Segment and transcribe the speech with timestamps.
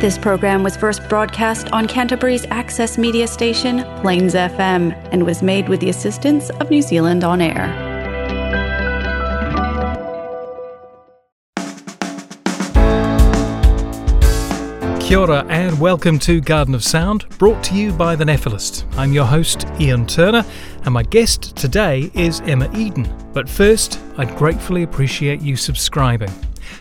[0.00, 5.68] This program was first broadcast on Canterbury's access media station, Plains FM, and was made
[5.68, 7.68] with the assistance of New Zealand On Air.
[15.02, 18.86] Kia ora and welcome to Garden of Sound, brought to you by The Nephilist.
[18.96, 20.46] I'm your host, Ian Turner,
[20.86, 23.06] and my guest today is Emma Eden.
[23.34, 26.32] But first, I'd gratefully appreciate you subscribing.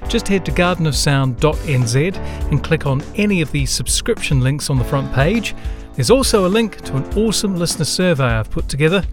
[0.07, 2.17] Just head to gardenofsound.nz
[2.51, 5.55] and click on any of the subscription links on the front page.
[5.95, 9.03] There's also a link to an awesome listener survey I've put together.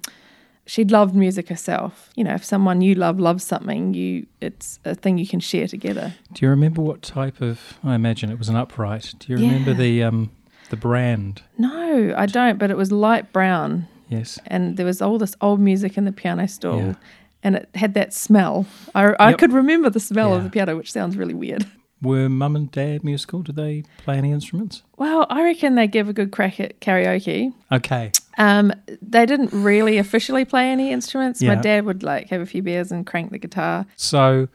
[0.66, 2.10] she loved music herself.
[2.16, 5.66] You know, if someone you love loves something, you it's a thing you can share
[5.66, 6.14] together.
[6.32, 7.78] Do you remember what type of?
[7.82, 9.14] I imagine it was an upright.
[9.18, 9.46] Do you yeah.
[9.46, 10.30] remember the um
[10.70, 11.42] the brand?
[11.56, 12.58] No, I don't.
[12.58, 13.88] But it was light brown.
[14.08, 14.38] Yes.
[14.46, 16.78] And there was all this old music in the piano stall.
[16.78, 16.94] Yeah.
[17.42, 18.66] And it had that smell.
[18.94, 19.38] I, I yep.
[19.38, 20.36] could remember the smell yeah.
[20.36, 21.66] of the piano, which sounds really weird.
[22.02, 23.42] Were mum and dad musical?
[23.42, 24.82] Did they play any instruments?
[24.98, 27.52] Well, I reckon they give a good crack at karaoke.
[27.72, 28.12] Okay.
[28.36, 31.40] Um, they didn't really officially play any instruments.
[31.40, 31.54] Yeah.
[31.54, 33.86] My dad would like have a few beers and crank the guitar.
[33.96, 34.48] So,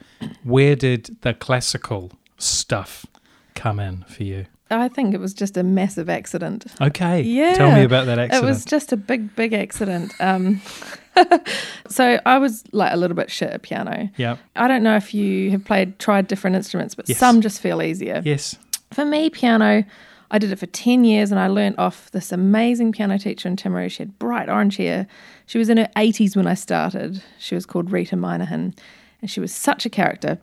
[0.43, 3.05] where did the classical stuff
[3.55, 4.45] come in for you?
[4.71, 6.65] I think it was just a massive accident.
[6.79, 7.21] Okay.
[7.21, 7.53] Yeah.
[7.53, 8.43] Tell me about that accident.
[8.43, 10.13] It was just a big, big accident.
[10.19, 10.61] Um,
[11.87, 14.09] so I was like a little bit shit at piano.
[14.15, 14.37] Yeah.
[14.55, 17.17] I don't know if you have played, tried different instruments, but yes.
[17.17, 18.21] some just feel easier.
[18.23, 18.55] Yes.
[18.91, 19.83] For me, piano,
[20.31, 23.57] I did it for 10 years and I learned off this amazing piano teacher in
[23.57, 23.91] Timaru.
[23.91, 25.05] She had bright orange hair.
[25.47, 27.21] She was in her 80s when I started.
[27.37, 28.77] She was called Rita Minahan
[29.21, 30.39] and she was such a character.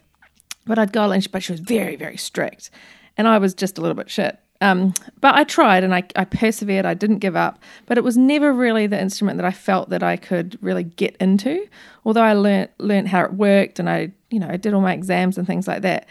[0.67, 2.71] But I'd go and but she was very, very strict
[3.19, 4.39] and I was just a little bit shit.
[4.61, 6.84] Um, but I tried and I, I persevered.
[6.84, 7.61] I didn't give up.
[7.87, 11.17] But it was never really the instrument that I felt that I could really get
[11.19, 11.69] into.
[12.05, 14.93] Although I learned learned how it worked and I you know I did all my
[14.93, 16.06] exams and things like that.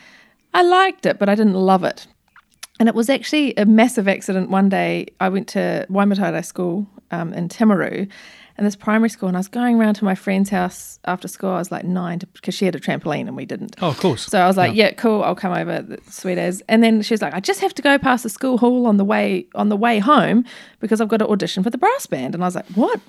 [0.53, 2.07] I liked it, but I didn't love it.
[2.79, 4.50] And it was actually a massive accident.
[4.50, 8.07] One day I went to Waimataitai School um, in Timaru,
[8.57, 11.51] in this primary school, and I was going around to my friend's house after school.
[11.51, 13.75] I was like nine because she had a trampoline and we didn't.
[13.81, 14.25] Oh, of course.
[14.25, 16.63] So I was like, yeah, yeah cool, I'll come over, sweet as.
[16.68, 18.97] And then she was like, I just have to go past the school hall on
[18.97, 20.44] the way on the way home
[20.79, 22.34] because I've got to audition for the brass band.
[22.34, 23.00] And I was like, what?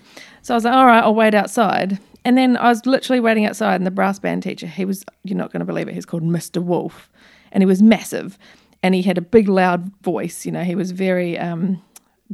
[0.43, 1.99] So I was like, all right, I'll wait outside.
[2.25, 5.39] And then I was literally waiting outside, and the brass band teacher, he was, you're
[5.39, 6.63] not going to believe it, he's called Mr.
[6.63, 7.11] Wolf,
[7.53, 8.37] and he was massive,
[8.83, 10.45] and he had a big, loud voice.
[10.45, 11.39] You know, he was very.
[11.39, 11.83] Um,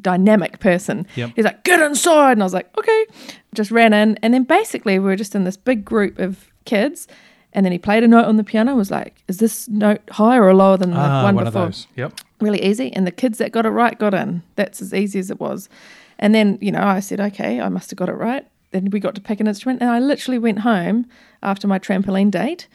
[0.01, 1.07] dynamic person.
[1.17, 1.33] Yep.
[1.37, 2.33] He's like, get inside.
[2.33, 3.07] And I was like, okay.
[3.55, 4.19] Just ran in.
[4.23, 7.07] And then basically, we were just in this big group of kids.
[7.53, 10.43] And then he played a note on the piano, was like, is this note higher
[10.43, 11.63] or lower than the ah, one, one before?
[11.63, 11.87] Of those.
[11.97, 12.21] Yep.
[12.41, 12.93] Really easy.
[12.93, 14.43] And the kids that got it right got in.
[14.57, 15.69] That's as easy as it was.
[16.19, 18.47] And then, you know, I said, okay, I must have got it right.
[18.73, 19.81] Then we got to pick an instrument.
[19.81, 21.07] And I literally went home
[21.43, 22.67] after my trampoline date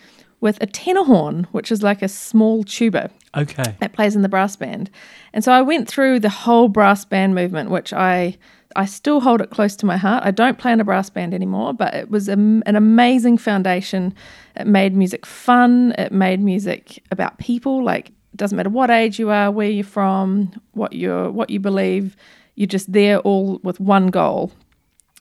[0.42, 3.10] with a tenor horn, which is like a small tuba.
[3.36, 3.76] Okay.
[3.80, 4.90] That plays in the brass band.
[5.34, 8.38] And so I went through the whole brass band movement, which I
[8.76, 10.24] I still hold it close to my heart.
[10.26, 14.14] I don't play in a brass band anymore, but it was a, an amazing foundation.
[14.56, 15.94] It made music fun.
[15.98, 17.84] It made music about people.
[17.84, 21.60] Like it doesn't matter what age you are, where you're from, what you're what you
[21.60, 22.16] believe.
[22.56, 24.52] You're just there all with one goal,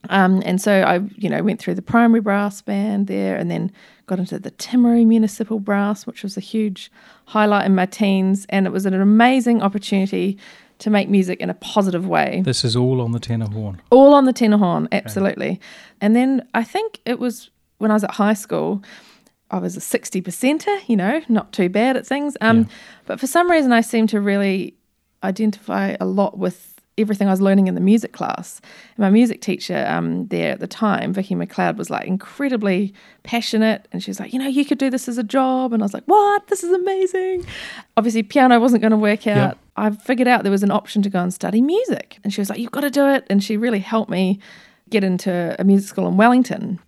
[0.08, 3.72] Um, and so I, you know, went through the primary brass band there, and then
[4.08, 6.90] got into the Timaru Municipal Brass, which was a huge
[7.26, 10.36] highlight in my teens, and it was an amazing opportunity
[10.78, 12.42] to make music in a positive way.
[12.44, 13.80] This is all on the tenor horn.
[13.90, 15.60] All on the tenor horn, absolutely.
[16.00, 18.82] And then I think it was when I was at high school.
[19.50, 22.36] I was a 60 percenter, you know, not too bad at things.
[22.40, 22.64] Um, Yeah.
[23.06, 24.74] But for some reason, I seem to really
[25.24, 28.60] identify a lot with everything I was learning in the music class.
[28.96, 32.92] And my music teacher um, there at the time, Vicky McLeod, was like incredibly
[33.22, 33.86] passionate.
[33.92, 35.72] And she was like, you know, you could do this as a job.
[35.72, 36.46] And I was like, what?
[36.48, 37.46] This is amazing.
[37.96, 39.58] Obviously, piano wasn't going to work out.
[39.76, 42.18] I figured out there was an option to go and study music.
[42.24, 43.26] And she was like, you've got to do it.
[43.30, 44.40] And she really helped me
[44.90, 46.80] get into a music school in Wellington.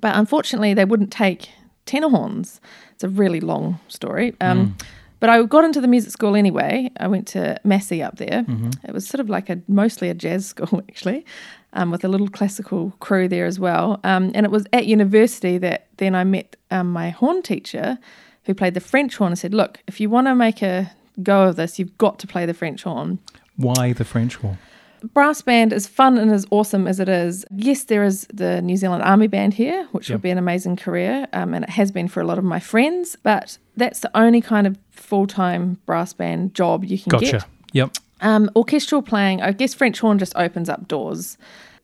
[0.00, 1.50] But unfortunately, they wouldn't take
[1.86, 2.60] tenor horns.
[2.92, 4.34] It's a really long story.
[4.40, 4.76] Um,
[5.18, 6.90] But I got into the music school anyway.
[6.98, 8.44] I went to Massey up there.
[8.84, 11.24] It was sort of like a mostly a jazz school actually,
[11.72, 14.00] um, with a little classical crew there as well.
[14.04, 17.98] Um, and it was at university that then I met um, my horn teacher,
[18.44, 20.92] who played the French horn, and said, "Look, if you want to make a
[21.22, 23.18] go of this, you've got to play the French horn."
[23.56, 24.58] Why the French horn?
[25.12, 28.76] Brass band as fun and as awesome as it is, yes, there is the New
[28.76, 30.14] Zealand Army Band here, which Yep.
[30.16, 32.58] would be an amazing career, um, and it has been for a lot of my
[32.60, 33.16] friends.
[33.22, 37.24] But that's the only kind of full time brass band job you can Gotcha.
[37.32, 37.44] get.
[37.72, 37.90] Yep.
[38.22, 41.36] Um, orchestral playing, I guess French horn just opens up doors.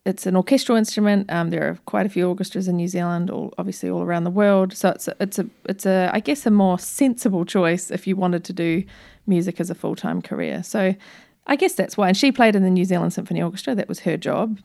[0.04, 1.30] It's an orchestral instrument.
[1.30, 4.30] Um, there are quite a few orchestras in New Zealand, all, obviously all around the
[4.30, 4.72] world.
[4.72, 8.16] So it's a, it's a it's a I guess a more sensible choice if you
[8.16, 8.82] wanted to do
[9.28, 10.64] music as a full time career.
[10.64, 10.96] So
[11.46, 12.08] I guess that's why.
[12.08, 13.74] And she played in the New Zealand Symphony Orchestra.
[13.74, 14.58] That was her job.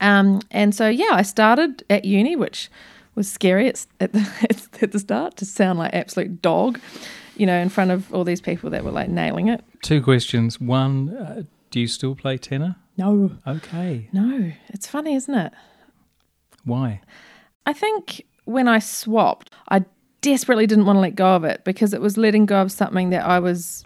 [0.00, 2.70] Um, and so yeah, I started at uni, which
[3.14, 6.78] was scary at, at, the, at the start to sound like absolute dog,
[7.36, 9.64] you know, in front of all these people that were like nailing it.
[9.82, 10.60] Two questions.
[10.60, 12.76] One, uh, do you still play tenor?
[12.96, 14.08] No, Okay.
[14.12, 15.52] no, it's funny, isn't it?
[16.64, 17.00] Why?
[17.66, 19.84] I think when I swapped, I
[20.20, 23.10] desperately didn't want to let go of it because it was letting go of something
[23.10, 23.84] that I was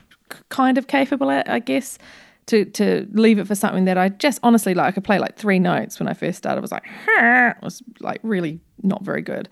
[0.48, 1.98] kind of capable at, I guess.
[2.46, 5.36] To, to leave it for something that I just honestly like, I could play like
[5.36, 6.58] three notes when I first started.
[6.58, 9.48] It was like, it was like really not very good.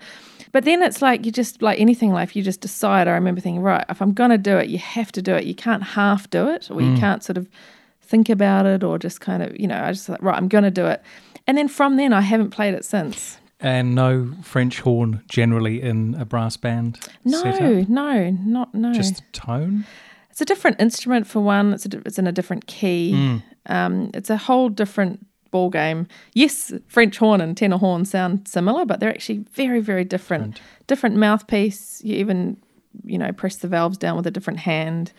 [0.51, 3.07] But then it's like you just like anything in life, you just decide.
[3.07, 5.45] I remember thinking, right, if I'm gonna do it, you have to do it.
[5.45, 6.99] You can't half do it, or you mm.
[6.99, 7.47] can't sort of
[8.01, 10.71] think about it, or just kind of, you know, I just like, right, I'm gonna
[10.71, 11.01] do it.
[11.47, 13.37] And then from then, I haven't played it since.
[13.59, 18.91] And no French horn generally in a brass band No, no, not no.
[18.91, 19.85] Just tone?
[20.41, 21.73] It's a different instrument for one.
[21.73, 23.11] It's a, it's in a different key.
[23.13, 23.43] Mm.
[23.67, 26.07] Um, it's a whole different ball game.
[26.33, 30.59] Yes, French horn and tenor horn sound similar, but they're actually very, very different.
[30.87, 32.01] Different mouthpiece.
[32.03, 32.57] You even,
[33.05, 35.11] you know, press the valves down with a different hand.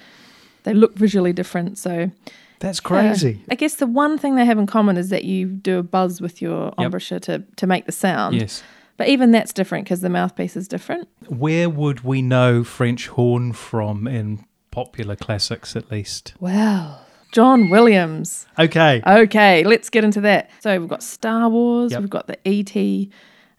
[0.65, 1.79] They look visually different.
[1.79, 2.11] So
[2.59, 3.43] That's crazy.
[3.51, 6.21] I guess the one thing they have in common is that you do a buzz
[6.21, 6.85] with your Yep.
[6.87, 8.41] embouchure to to make the sound.
[8.41, 8.63] Yes.
[8.97, 11.09] But even that's different because the mouthpiece is different.
[11.29, 16.35] Where would we know French horn from in popular classics at least?
[16.41, 18.47] Well, John Williams.
[18.59, 19.01] Okay.
[19.07, 20.51] Okay, let's get into that.
[20.61, 22.01] So we've got Star Wars, Yep.
[22.01, 23.09] we've got the ET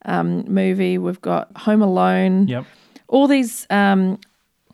[0.05, 2.65] um, movie, we've got Home Alone, Yep.
[3.07, 4.19] all these um,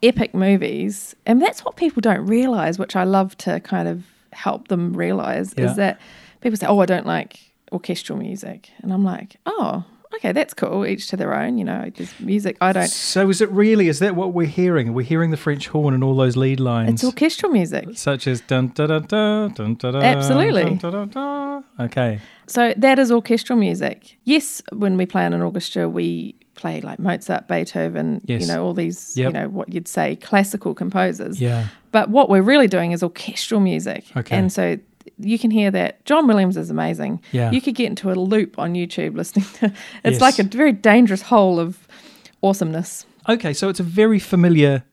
[0.01, 4.03] epic movies, and that's what people don't realize, which I love to kind of
[4.33, 5.65] help them realize, Yeah.
[5.69, 5.99] is that
[6.41, 7.39] people say, "Oh, I don't like
[7.71, 9.83] orchestral music," and I'm like, "Oh."
[10.15, 10.85] Okay, that's cool.
[10.85, 11.91] Each to their own, you know.
[11.95, 12.57] There's music.
[12.61, 12.87] I don't.
[12.89, 13.87] So is it really?
[13.89, 14.93] Is that what we're hearing?
[14.93, 16.89] We're hearing the French horn and all those lead lines?
[16.89, 17.89] It's orchestral music.
[17.97, 19.99] such as dun da da da dun da da.
[19.99, 20.63] Absolutely.
[20.63, 21.61] dun, da, da, da.
[21.85, 22.19] Okay.
[22.47, 24.17] So that is orchestral music.
[24.23, 28.41] Yes, when we play in an orchestra, we play like Mozart, Beethoven, Yes.
[28.41, 29.27] you know, all these, Yep.
[29.27, 31.39] you know, what you'd say classical composers.
[31.39, 31.67] Yeah.
[31.91, 34.05] But what we're really doing is orchestral music.
[34.17, 34.35] Okay.
[34.35, 34.77] And so
[35.17, 36.03] you can hear that.
[36.05, 37.21] John Williams is amazing.
[37.31, 37.51] Yeah.
[37.51, 39.65] You could get into a loop on YouTube listening to
[40.03, 40.21] it's Yes.
[40.21, 41.87] like a very dangerous hole of
[42.43, 43.05] awesomeness.
[43.27, 44.83] Okay, so it's a very familiar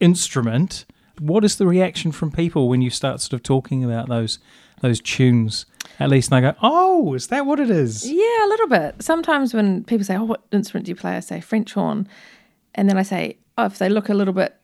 [0.00, 0.84] instrument.
[1.18, 4.38] What is the reaction from people when you start sort of talking about those
[4.80, 5.66] those tunes?
[6.00, 9.02] At least they go, "Oh, is that what it is?" Yeah, a little bit.
[9.02, 12.08] Sometimes when people say, "Oh, what instrument do you play?" I say French horn,
[12.74, 14.56] and then I say, "Oh, if they look a little bit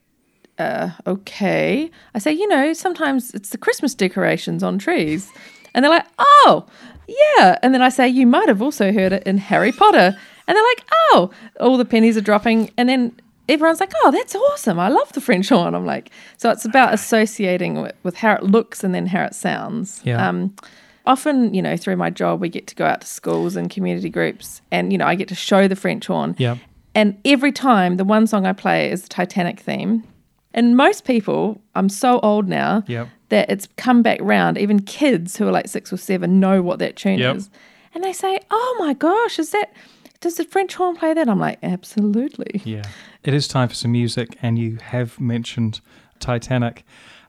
[0.61, 5.31] uh, okay," I say, "You know, sometimes it's the Christmas decorations on trees,"
[5.73, 6.65] and they're like, "Oh,
[7.07, 10.55] yeah," and then I say, "You might have also heard it in Harry Potter," and
[10.55, 13.13] they're like, "Oh," all the pennies are dropping, and then.
[13.49, 14.79] Everyone's like, oh, that's awesome.
[14.79, 15.75] I love the French horn.
[15.75, 19.35] I'm like, so it's about associating with, with how it looks and then how it
[19.35, 19.99] sounds.
[20.05, 20.25] Yeah.
[20.25, 20.55] Um,
[21.05, 24.09] often, you know, through my job, we get to go out to schools and community
[24.09, 26.35] groups, and you know, I get to show the French horn.
[26.37, 26.57] Yeah.
[26.95, 30.03] And every time, the one song I play is the Titanic theme.
[30.53, 33.07] And most people, I'm so old now Yep.
[33.29, 34.57] that it's come back round.
[34.57, 37.35] Even kids who are like six or seven know what that tune Yep.
[37.37, 37.49] is.
[37.93, 39.73] and they say, "Oh my gosh, is that?
[40.21, 42.83] Does the French horn play that?" I'm like, "Absolutely." Yeah.
[43.23, 45.81] It is time for some music, and you have mentioned
[46.21, 46.85] Titanic,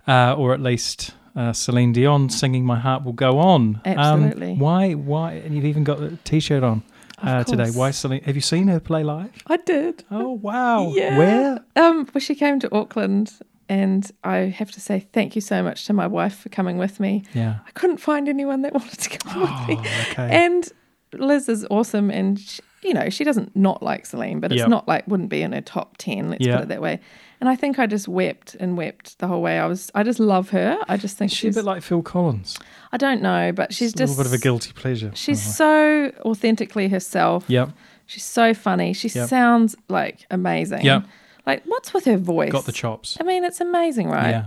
[0.07, 4.55] uh, or at least uh, Celine Dion singing "My Heart Will Go On." Um, Absolutely.
[4.55, 4.93] why?
[4.93, 5.33] Why?
[5.33, 6.83] And you've even got the T-shirt on
[7.23, 7.71] uh, today.
[7.71, 8.23] Why Celine?
[8.25, 9.31] Have you seen her play live?
[9.47, 10.05] I did.
[10.11, 10.93] Oh wow!
[10.95, 11.17] Yeah.
[11.19, 11.65] Where?
[11.77, 13.33] Um, well, she came to Auckland,
[13.69, 17.01] and I have to say thank you so much to my wife for coming with
[17.01, 17.25] me.
[17.35, 17.57] Yeah.
[17.67, 19.91] I couldn't find anyone that wanted to come Oh, with me.
[20.11, 20.29] okay.
[20.31, 20.69] And
[21.15, 24.69] Liz is awesome, and she, you know she doesn't not like Celine, but it's Yep.
[24.69, 26.31] not like wouldn't be in her top ten.
[26.31, 26.57] Let's Yeah.
[26.57, 27.01] put it that way.
[27.43, 29.59] And I think I just wept and wept the whole way.
[29.59, 30.79] I was, I just love her.
[30.89, 32.57] I just think Is she a bit like Phil Collins?
[32.93, 35.11] I don't know, but she's It's a little bit of a guilty pleasure.
[35.17, 35.51] She's Oh.
[35.51, 37.45] so authentically herself.
[37.49, 37.71] Yep.
[38.07, 38.93] She's so funny.
[38.93, 39.29] She Yep.
[39.29, 40.83] sounds like amazing.
[40.83, 41.03] Yep.
[41.45, 42.53] Like what's with her voice?
[42.53, 43.17] Got the chops.
[43.21, 44.31] I mean, it's amazing, right?
[44.31, 44.45] Yeah.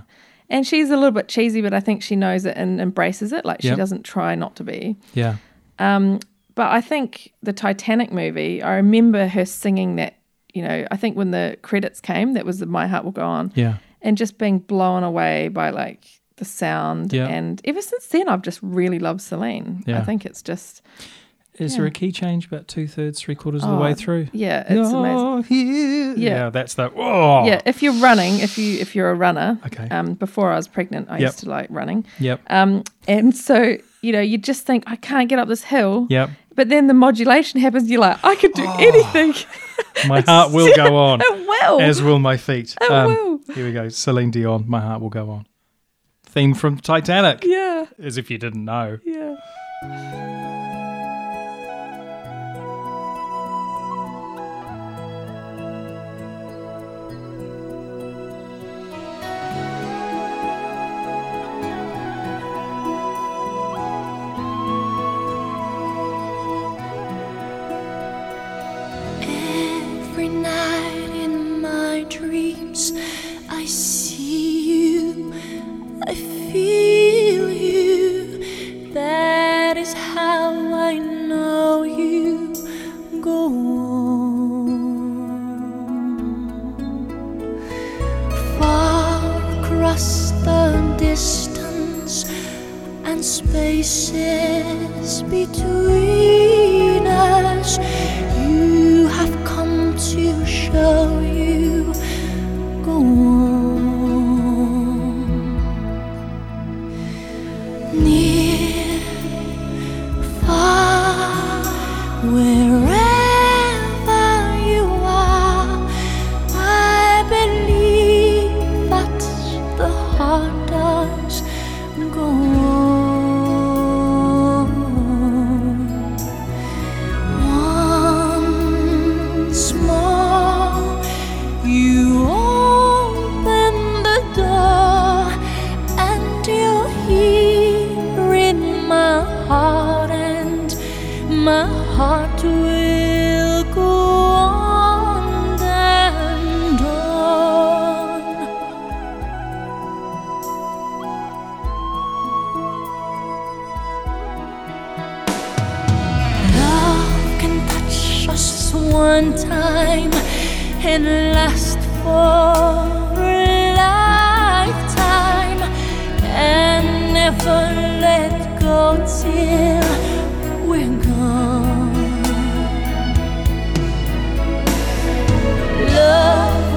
[0.50, 3.44] And she's a little bit cheesy, but I think she knows it and embraces it.
[3.44, 3.78] Like she Yep.
[3.78, 4.96] doesn't try not to be.
[5.14, 5.36] Yeah.
[5.80, 6.22] Um,
[6.56, 10.14] but I think the Titanic movie, I remember her singing that,
[10.56, 13.26] you know, I think when the credits came, that was the My Heart Will Go
[13.26, 13.52] On.
[13.56, 13.78] Yeah.
[14.02, 16.06] And just being blown away by like
[16.38, 17.12] the sound.
[17.14, 17.28] Yeah.
[17.28, 19.84] And ever since then, I've just really loved Celine.
[19.86, 20.00] Yeah.
[20.00, 20.82] I think it's just,
[21.58, 24.28] Is there a key change about two thirds, three quarters of the Oh, way through?
[24.34, 25.44] yeah, it's amazing.
[25.44, 26.14] Here.
[26.18, 26.30] Yeah.
[26.30, 26.92] Yeah, that's the.
[26.96, 27.46] Oh.
[27.46, 29.88] Yeah, if you're running, if you if you're a runner, Okay.
[29.90, 31.22] Um, before I was pregnant, I Yep.
[31.22, 32.06] used to like running.
[32.20, 32.42] Yep.
[32.50, 36.06] Um, and so you know, you just think I can't get up this hill.
[36.10, 36.30] Yep.
[36.56, 37.90] But then the modulation happens.
[37.90, 39.34] You're like, I could do anything.
[40.08, 41.82] My heart will go on, it will.
[41.82, 42.76] as will my feet.
[42.82, 43.40] It Um, will.
[43.56, 43.90] Here we go.
[43.90, 44.66] Celine Dion.
[44.68, 45.46] My heart will go on.
[46.24, 47.44] Theme from Titanic.
[47.46, 49.00] yeah, As if you didn't know.
[49.06, 50.32] yeah.
[76.08, 76.35] I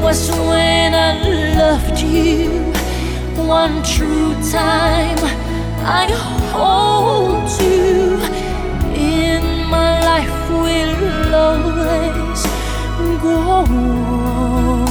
[0.08, 1.12] was when I
[1.58, 2.48] loved you
[3.46, 5.18] one true time.
[6.00, 6.06] I
[6.50, 8.16] hold you
[8.96, 12.42] in my life will always
[13.22, 14.87] go on.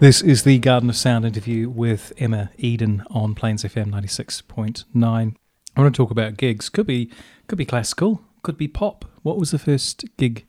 [0.00, 4.86] This is the Garden of Sound interview with Emma Eden on Plains FM 96.9.
[4.96, 6.70] I want to talk about gigs.
[6.70, 7.12] Could be
[7.48, 9.04] could be classical, could be pop.
[9.20, 10.46] What was the first gig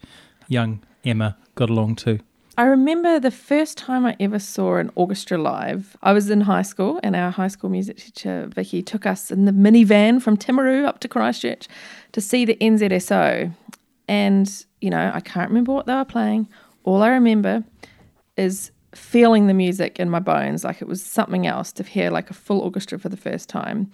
[0.47, 2.19] young Emma got along to?
[2.57, 5.97] I remember the first time I ever saw an orchestra live.
[6.01, 9.43] I was in high school, and our high school music teacher, Vicky, took us in
[9.43, 11.67] the minivan from Timaru up to Christchurch
[12.13, 13.53] to see the NZSO.
[14.07, 16.47] And, you know, I can't remember what they were playing.
[16.85, 17.65] All I remember
[18.37, 22.29] is feeling the music in my bones like it was something else to hear like
[22.29, 23.91] a full orchestra for the first time.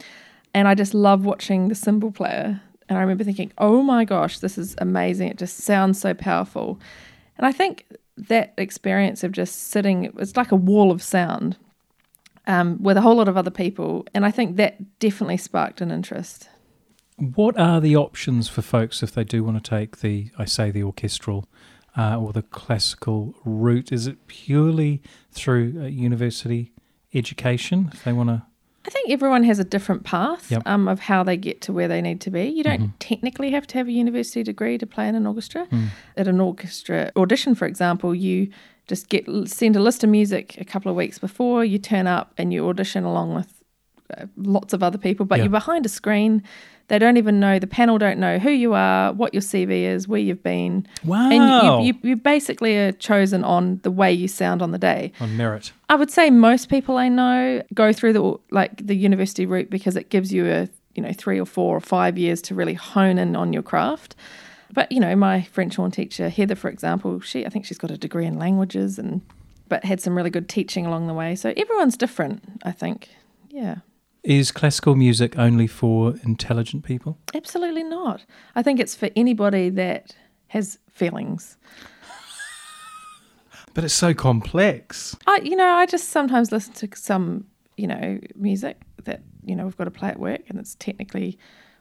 [0.54, 2.62] And i just love watching the cymbal player.
[2.89, 5.30] And i remember thinking oh my gosh this is amazing.
[5.30, 6.80] It just sounds so powerful.
[7.38, 7.86] And i think
[8.18, 11.56] that experience of just sitting it's like a wall of sound
[12.48, 14.05] um, with a whole lot of other people.
[14.14, 16.50] And i think that definitely sparked an interest.
[17.18, 20.70] What are the options for folks if they do want to take the, I say,
[20.70, 21.48] the orchestral
[21.98, 23.92] uh, or the classical route?
[23.92, 26.72] Is it purely through uh, university
[27.14, 28.44] education if they want to?
[28.86, 30.62] I think everyone has a different path Yep.
[30.66, 32.46] um, of how they get to where they need to be.
[32.46, 35.68] You don't technically have to have a university degree to play in an orchestra.
[36.16, 38.50] At an orchestra audition, for example, you
[38.88, 41.66] just get send a list of music a couple of weeks before.
[41.66, 43.56] You turn up and you audition along with
[44.15, 45.43] Uh, lots of other people, but Yeah.
[45.46, 46.41] you're behind a screen.
[46.87, 50.07] They don't even know the panel don't know who you are, what your CV is,
[50.07, 50.87] where you've been.
[51.03, 51.29] Wow.
[51.29, 55.11] And you, you, you basically are chosen on the way you sound on the day.
[55.20, 55.74] On merit.
[55.89, 59.98] I would say most people I know go through the like the university route because
[59.98, 63.17] it gives you a you know three or four or five years to really hone
[63.17, 64.15] in on your craft.
[64.72, 67.91] But you know, my French horn teacher Heather, for example, she I think she's got
[67.91, 69.20] a degree in languages and
[69.67, 71.35] but had some really good teaching along the way.
[71.35, 73.09] So everyone's different, I think.
[73.50, 73.77] Yeah.
[74.24, 77.18] Is classical music only for intelligent people?
[77.34, 78.25] Absolutely not.
[78.56, 80.16] I think it's for anybody that
[80.48, 81.58] has feelings.
[83.74, 85.16] But it's so complex.
[85.27, 89.66] I, you know, I just sometimes listen to some, you know, music that you know
[89.66, 91.38] we've got to play at work, and it's technically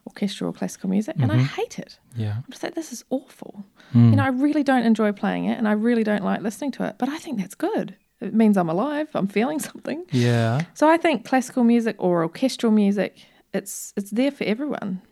[0.06, 1.44] orchestral classical music, and I mm-hmm.
[1.44, 1.98] hate it.
[2.14, 2.34] Yeah.
[2.36, 3.64] I'm just like, this is awful.
[3.94, 4.10] Mm.
[4.10, 6.86] You know, I really don't enjoy playing it, and I really don't like listening to
[6.86, 6.96] it.
[6.98, 7.96] But I think that's good.
[8.20, 9.08] It means I'm alive.
[9.14, 10.04] I'm feeling something.
[10.10, 10.62] Yeah.
[10.74, 13.16] So I think classical music or orchestral music,
[13.52, 15.02] it's it's there for everyone.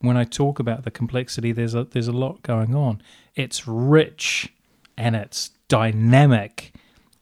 [0.00, 3.02] When I talk about the complexity, there's a there's a lot going on.
[3.34, 4.52] It's rich
[4.96, 6.72] and it's dynamic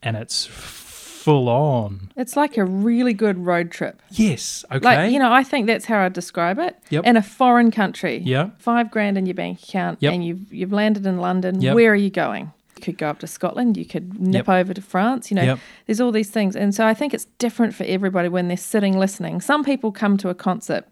[0.02, 2.10] and it's full on.
[2.16, 4.02] It's like a really good road trip.
[4.10, 4.64] Yes.
[4.70, 4.84] Okay.
[4.84, 6.76] Like, you know, I think that's how I describe it.
[6.90, 7.04] Yep.
[7.06, 8.18] In a foreign country.
[8.18, 8.50] Yeah.
[8.58, 10.12] Five grand in your bank account Yep.
[10.12, 11.60] and you've you've landed in London.
[11.62, 11.74] Yep.
[11.74, 12.52] Where are you going?
[12.84, 14.48] Could go up to Scotland, you could nip Yep.
[14.60, 15.42] over to France, you know.
[15.42, 15.58] Yep.
[15.86, 16.54] There's all these things.
[16.54, 19.40] And so I think it's different for everybody when they're sitting listening.
[19.40, 20.84] Some people come to a concert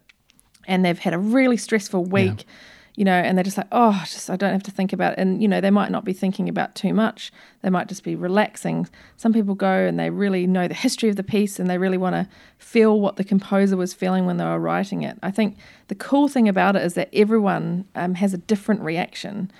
[0.67, 2.45] and they've had a really stressful week,
[2.95, 5.19] you know, and they're just like, oh, just I don't have to think about it.
[5.19, 7.31] And, you know, they might not be thinking about too much.
[7.63, 8.87] They might just be relaxing.
[9.17, 11.97] Some people go and they really know the history of the piece and they really
[11.97, 12.27] want to
[12.59, 15.17] feel what the composer was feeling when they were writing it.
[15.23, 19.51] I think the cool thing about it is that everyone um, has a different reaction.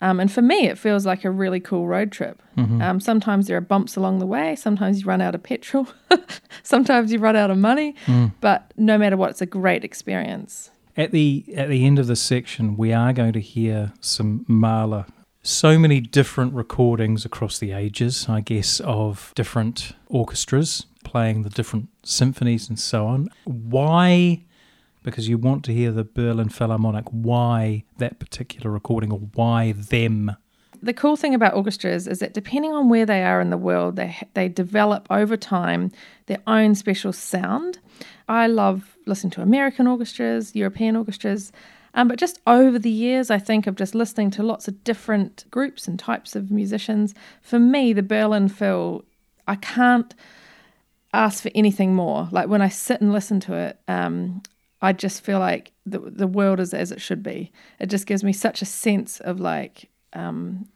[0.00, 2.40] Um, and for me, it feels like a really cool road trip.
[2.82, 4.54] Um, sometimes there are bumps along the way.
[4.56, 5.88] Sometimes you run out of petrol.
[6.62, 7.94] sometimes you run out of money.
[8.40, 10.70] But no matter what, it's a great experience.
[10.98, 15.06] At the at the end of this section, we are going to hear some Mahler.
[15.44, 21.88] So many different recordings across the ages, I guess, of different orchestras playing the different
[22.02, 23.28] symphonies and so on.
[23.44, 24.42] Why?
[25.04, 27.04] Because you want to hear the Berlin Philharmonic.
[27.12, 30.36] Why that particular recording, or why them?
[30.82, 33.96] the cool thing about orchestras is that depending on where they are in the world,
[33.96, 35.90] they they develop over time
[36.26, 37.78] their own special sound.
[38.28, 41.52] I love listening to American orchestras, European orchestras,
[41.94, 45.44] um, but just over the years, I think of just listening to lots of different
[45.50, 47.14] groups and types of musicians.
[47.40, 49.04] For me, the Berlin Phil,
[49.46, 50.14] I can't
[51.12, 52.28] ask for anything more.
[52.30, 54.42] Like when I sit and listen to it, um,
[54.80, 57.50] I just feel like the the world is as it should be.
[57.80, 60.68] It just gives me such a sense of like, um,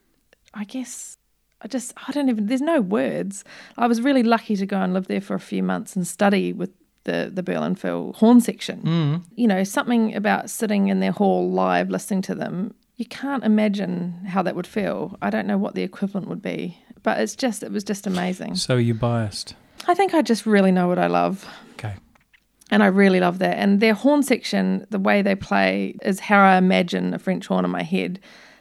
[0.54, 1.18] I guess.
[1.64, 3.44] I just I don't even there's no words.
[3.78, 6.52] I was really lucky to go and live there for a few months and study
[6.52, 6.70] with
[7.04, 8.82] the the Berlin Phil horn section.
[8.82, 9.22] Mm.
[9.34, 12.74] You know, something about sitting in their hall live listening to them.
[12.96, 15.16] You can't imagine how that would feel.
[15.22, 18.56] I don't know what the equivalent would be, but it's just it was just amazing.
[18.56, 19.54] So you biased?
[19.88, 21.46] I think I just really know what I love.
[21.72, 21.94] Okay.
[22.70, 23.58] And I really love that.
[23.58, 27.64] And their horn section, the way they play, is how I imagine a French horn
[27.64, 28.20] in my head.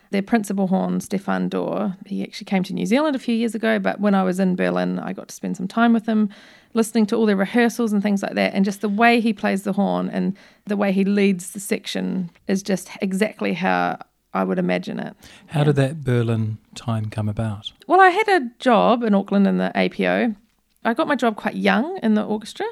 [0.10, 3.80] Their principal horn, Stefan Dohr, he actually came to New Zealand a few years ago,
[3.80, 6.30] but when I was in Berlin, I got to spend some time with him,
[6.74, 8.54] listening to all their rehearsals and things like that.
[8.54, 12.30] And just the way he plays the horn and the way he leads the section
[12.48, 14.00] is just exactly how
[14.34, 15.16] I would imagine it.
[15.48, 17.72] How did that Berlin time come about?
[17.88, 20.36] Well, I had a job in Auckland in the APO,
[20.84, 22.66] I got my job quite young in the orchestra.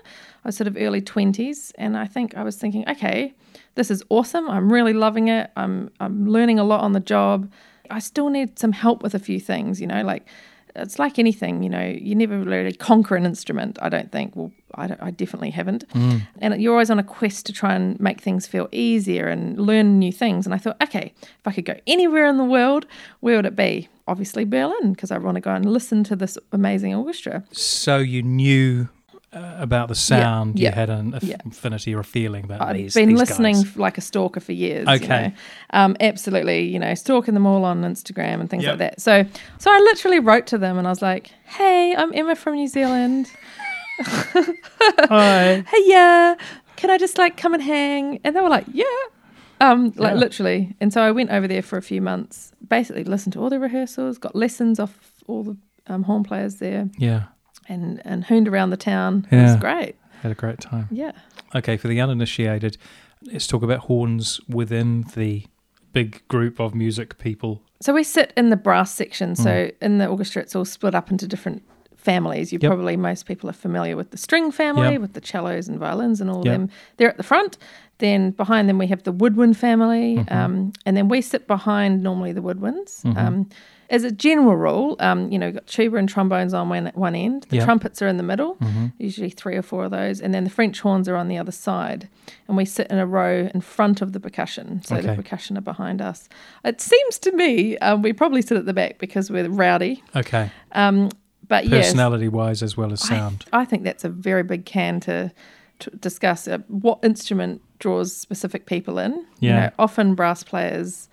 [0.43, 1.71] I was sort of early 20s.
[1.77, 3.33] And I think I was thinking, okay,
[3.75, 4.49] this is awesome.
[4.49, 5.51] I'm really loving it.
[5.55, 7.51] I'm, I'm learning a lot on the job.
[7.91, 10.27] I still need some help with a few things, you know, like
[10.75, 14.36] it's like anything, you know, you never really conquer an instrument, I don't think.
[14.36, 15.88] Well, I, don't- I definitely haven't.
[15.89, 16.21] Mm.
[16.39, 19.99] And you're always on a quest to try and make things feel easier and learn
[19.99, 20.45] new things.
[20.45, 22.86] And I thought, okay, if I could go anywhere in the world,
[23.19, 23.89] where would it be?
[24.08, 27.43] Obviously, Berlin, because I want to go and listen to this amazing orchestra.
[27.51, 28.89] So you knew
[29.33, 30.57] uh, about the sound.
[30.59, 31.37] yeah, You had an yeah.
[31.45, 32.93] affinity or a feeling about I've these.
[32.95, 33.77] been these listening guys.
[33.77, 34.87] like a stalker for years.
[34.87, 35.27] you Okay.
[35.27, 35.33] know.
[35.79, 36.61] um, absolutely.
[36.67, 38.71] You know, stalking them all on Instagram and things Yep.
[38.71, 39.01] like that.
[39.01, 39.25] So,
[39.59, 42.67] so I literally wrote to them and I was like, "Hey, I'm Emma from New
[42.67, 43.31] Zealand.
[44.01, 45.63] Hi.
[45.67, 46.35] Hey, yeah,
[46.75, 48.85] can I just like come and hang?" And they were like, "Yeah."
[49.61, 50.19] Um, like Yeah.
[50.19, 52.53] literally, and so I went over there for a few months.
[52.67, 56.87] Basically, listened to all the rehearsals, got lessons off all the um, horn players there,
[56.97, 57.23] Yeah,
[57.69, 59.27] and and hooned around the town.
[59.32, 59.95] It was great.
[60.23, 60.88] had a great time.
[60.91, 61.12] Yeah.
[61.55, 62.77] Okay, for the uninitiated,
[63.23, 65.45] let's talk about horns within the
[65.93, 67.62] big group of music people.
[67.82, 69.36] So we sit in the brass section.
[69.36, 71.63] So in the orchestra, it's all split up into different
[71.95, 72.51] families.
[72.53, 72.69] You Yep.
[72.69, 75.01] probably most people are familiar with the string family, Yep.
[75.01, 76.53] with the cellos and violins and all Yep.
[76.53, 76.69] of them.
[76.97, 77.58] They're at the front.
[77.99, 80.34] Then behind them we have the woodwind family, Mm-hmm.
[80.38, 83.03] um, and then we sit behind normally the woodwinds.
[83.17, 83.49] Um,
[83.89, 87.47] as a general rule, um, you know, got tuba and trombones on one, one end.
[87.49, 87.65] The Yep.
[87.65, 88.86] trumpets are in the middle, Mm-hmm.
[88.99, 91.52] usually three or four of those, and then the French horns are on the other
[91.52, 92.08] side.
[92.47, 95.62] And we sit in a row in front of the percussion, so the percussion are
[95.62, 96.30] behind us.
[96.63, 100.04] It seems to me um, we probably sit at the back because we're rowdy.
[100.15, 101.10] Okay, Um,
[101.47, 103.45] but yes, personality wise as well as sound.
[103.52, 105.32] I think that's a very big can to,
[105.80, 106.47] to discuss.
[106.47, 109.13] Uh, what instrument draws specific people in?
[109.39, 109.60] You Yeah.
[109.60, 111.10] know, often brass players.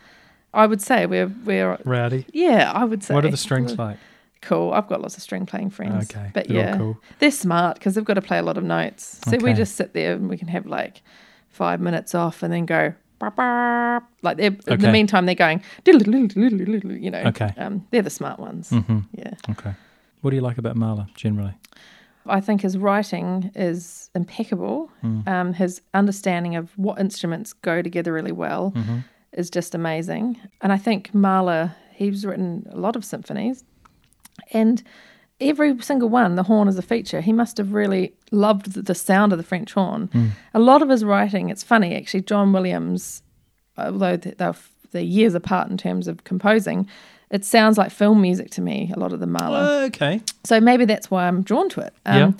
[0.57, 2.27] I would say we're we're Rowdy.
[2.33, 2.73] yeah.
[2.73, 3.15] I would say.
[3.15, 3.99] What are the strings like?
[4.43, 4.73] Cool.
[4.73, 6.11] I've got lots of string playing friends.
[6.11, 6.99] Okay, But they're yeah, cool.
[7.19, 9.21] they're smart because they've got to play a lot of notes.
[9.29, 11.03] So we just sit there and we can have like
[11.49, 12.95] five minutes off and then go.
[13.19, 14.77] "Bah, bah." Like they're, in Okay.
[14.87, 17.23] the meantime, they're going, you know.
[17.27, 17.51] Okay.
[17.57, 18.71] Um, they're the smart ones.
[18.71, 19.33] hmm Yeah.
[19.51, 19.73] Okay.
[20.21, 21.55] What do you like about Mahler generally?
[22.27, 24.91] I think his writing is impeccable.
[25.05, 25.27] Mm.
[25.29, 28.99] Um, his understanding of what instruments go together really well Mm-hmm.
[29.37, 30.39] Is just amazing.
[30.61, 33.65] And I think Mahler, he's written a lot of symphonies,
[34.53, 34.83] and
[35.41, 37.21] every single one, the horn is a feature.
[37.21, 40.09] He must have really loved the, sound of the French horn.
[40.09, 40.31] Mm.
[40.55, 42.23] A lot of his writing, it's funny actually.
[42.23, 43.23] John Williams,
[43.77, 44.55] although they're,
[44.93, 46.89] they're years apart in terms of composing,
[47.31, 48.91] it sounds like film music to me.
[48.95, 49.85] A lot of the Mahler.
[49.87, 50.23] Okay.
[50.45, 51.93] So maybe that's why I'm drawn to it.
[52.07, 52.33] Um, Yeah.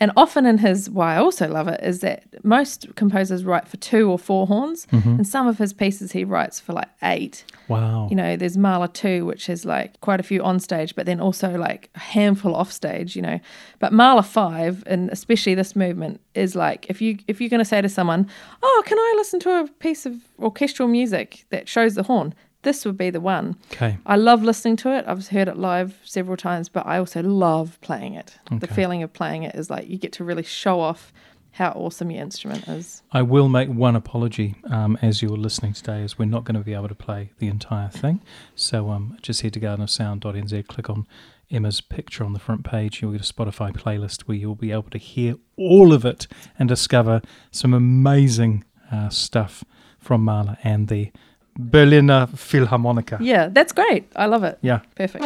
[0.00, 3.76] And often in his, why I also love it is that most composers write for
[3.76, 5.08] two or four horns, Mm-hmm.
[5.10, 7.44] and some of his pieces he writes for like eight.
[7.68, 8.08] Wow.
[8.10, 11.20] You know, there's Mahler 2, which has like quite a few on stage, but then
[11.20, 13.38] also like a handful off stage, you know.
[13.78, 17.80] But Mahler 5, and especially this movement, is like if you if you're gonna say
[17.80, 18.28] to someone,
[18.62, 22.34] Oh, can I listen to a piece of orchestral music that shows the horn?
[22.64, 23.56] This would be the one.
[23.72, 23.98] okay.
[24.04, 25.04] I love listening to it.
[25.06, 28.38] I've heard it live several times, but I also love playing it.
[28.50, 28.58] Okay.
[28.58, 31.12] The feeling of playing it is like you get to really show off
[31.52, 33.02] how awesome your instrument is.
[33.12, 36.64] I will make one apology um, as you're listening today, as we're not going to
[36.64, 38.22] be able to play the entire thing.
[38.56, 41.06] So um, just head to gardenofsound.nz, click on
[41.52, 43.00] Emma's picture on the front page.
[43.00, 46.26] You'll get a Spotify playlist where you'll be able to hear all of it
[46.58, 47.22] and discover
[47.52, 49.62] some amazing uh, stuff
[49.98, 51.12] from Mahler and the
[51.56, 53.18] Berliner Philharmoniker.
[53.20, 54.04] Yeah, that's great.
[54.16, 54.58] I love it.
[54.62, 54.80] Yeah.
[54.96, 55.24] Perfect.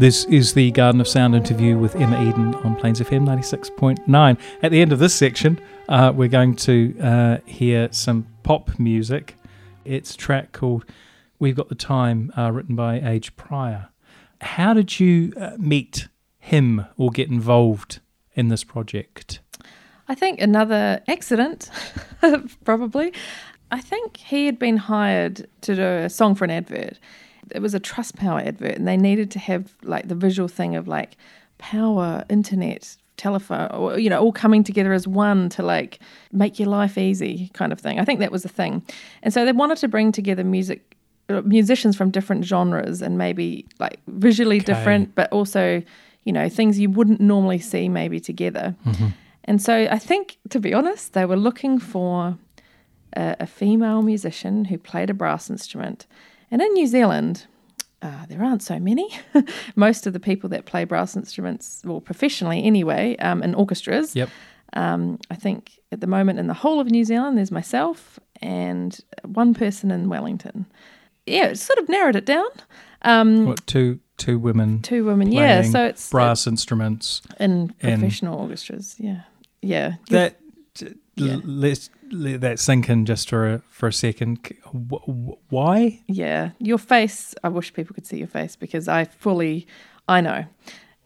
[0.00, 4.38] This is the Garden of Sound interview with Emma Eden on Plains FM 96.9.
[4.62, 5.60] At the end of this section,
[5.90, 9.36] uh, we're going to uh, hear some pop music.
[9.84, 10.86] It's a track called
[11.38, 13.90] We've Got the Time, uh, written by Age Pryor.
[14.40, 16.08] How did you uh, meet
[16.38, 18.00] him or get involved
[18.32, 19.40] in this project?
[20.08, 21.68] I think another accident,
[22.64, 23.12] probably.
[23.70, 26.98] I think he had been hired to do a song for an advert
[27.52, 30.88] it was a Trustpower advert, and they needed to have like the visual thing of
[30.88, 31.16] like
[31.58, 35.98] power, internet, telephone, or, you know, all coming together as one to like
[36.32, 38.00] make your life easy, kind of thing.
[38.00, 38.82] I think that was the thing,
[39.22, 40.96] and so they wanted to bring together music
[41.28, 44.64] uh, musicians from different genres and maybe like visually okay.
[44.64, 45.82] different, but also
[46.24, 48.74] you know things you wouldn't normally see maybe together.
[48.86, 49.08] Mm-hmm.
[49.44, 52.36] And so I think, to be honest, they were looking for
[53.16, 56.06] a, a female musician who played a brass instrument
[56.50, 57.46] and in New Zealand,
[58.02, 59.08] uh, there aren't so many.
[59.76, 64.16] Most of the people that play brass instruments, well, professionally anyway, um, in orchestras.
[64.16, 64.30] Yep.
[64.72, 68.98] Um, I think at the moment in the whole of New Zealand, there's myself and
[69.24, 70.66] one person in Wellington.
[71.26, 72.48] Yeah, it sort of narrowed it down.
[73.02, 74.80] Um, what two two women?
[74.82, 75.62] Two women, yeah.
[75.62, 78.96] So it's brass instruments in professional orchestras.
[78.98, 79.22] Yeah,
[79.60, 79.94] yeah.
[80.08, 80.38] That
[81.16, 81.38] yeah.
[81.44, 84.38] let's let that sink in just for a, for a second.
[85.48, 86.00] Why?
[86.06, 87.34] Yeah, your face.
[87.42, 89.66] I wish people could see your face because I fully,
[90.08, 90.44] I know.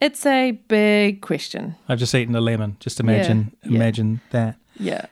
[0.01, 1.75] It's a big question.
[1.87, 2.77] I've just eaten a lemon.
[2.79, 4.31] Just imagine, yeah, imagine yeah.
[4.31, 4.55] that.
[4.77, 5.05] Yeah.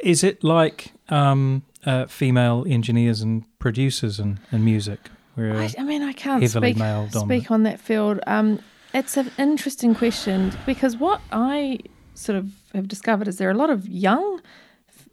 [0.00, 5.00] Is it like um, uh, female engineers and producers in, in music?
[5.36, 6.76] I, I, mean, I can't speak,
[7.08, 8.20] speak on that field.
[8.26, 8.60] Um,
[8.92, 11.78] it's an interesting question because what I
[12.14, 14.40] sort of have discovered is there are a lot of young,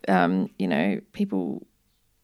[0.07, 1.65] um, you know, people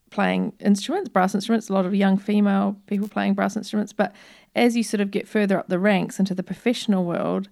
[0.09, 3.91] playing instruments, brass instruments, a lot of young female people playing brass instruments.
[3.93, 4.13] But
[4.55, 7.49] as you sort of get further up the ranks into the professional world,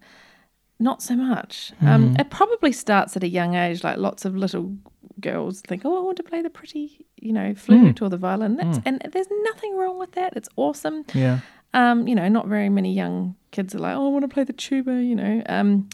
[0.79, 1.71] not so much.
[1.81, 1.87] Mm.
[1.87, 3.83] Um, it probably starts at a young age.
[3.83, 4.75] Like lots of little
[5.19, 8.01] girls think, "Oh, I want to play the pretty, you know, flute mm.
[8.01, 8.81] or the violin." Mm.
[8.85, 10.33] And there's nothing wrong with that.
[10.35, 11.05] It's awesome.
[11.13, 11.39] Yeah.
[11.73, 14.43] Um, you know, not very many young kids are like, "Oh, I want to play
[14.43, 15.43] the tuba." You know.
[15.47, 15.89] Um,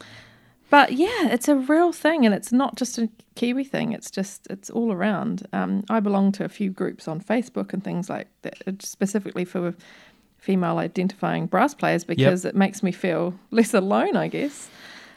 [0.69, 3.93] but yeah, it's a real thing, and it's not just a Kiwi thing.
[3.93, 5.47] It's just it's all around.
[5.53, 9.45] Um, I belong to a few groups on Facebook and things like that, uh, specifically
[9.45, 9.73] for
[10.39, 12.53] female identifying brass players because yep.
[12.53, 14.69] it makes me feel less alone, I guess.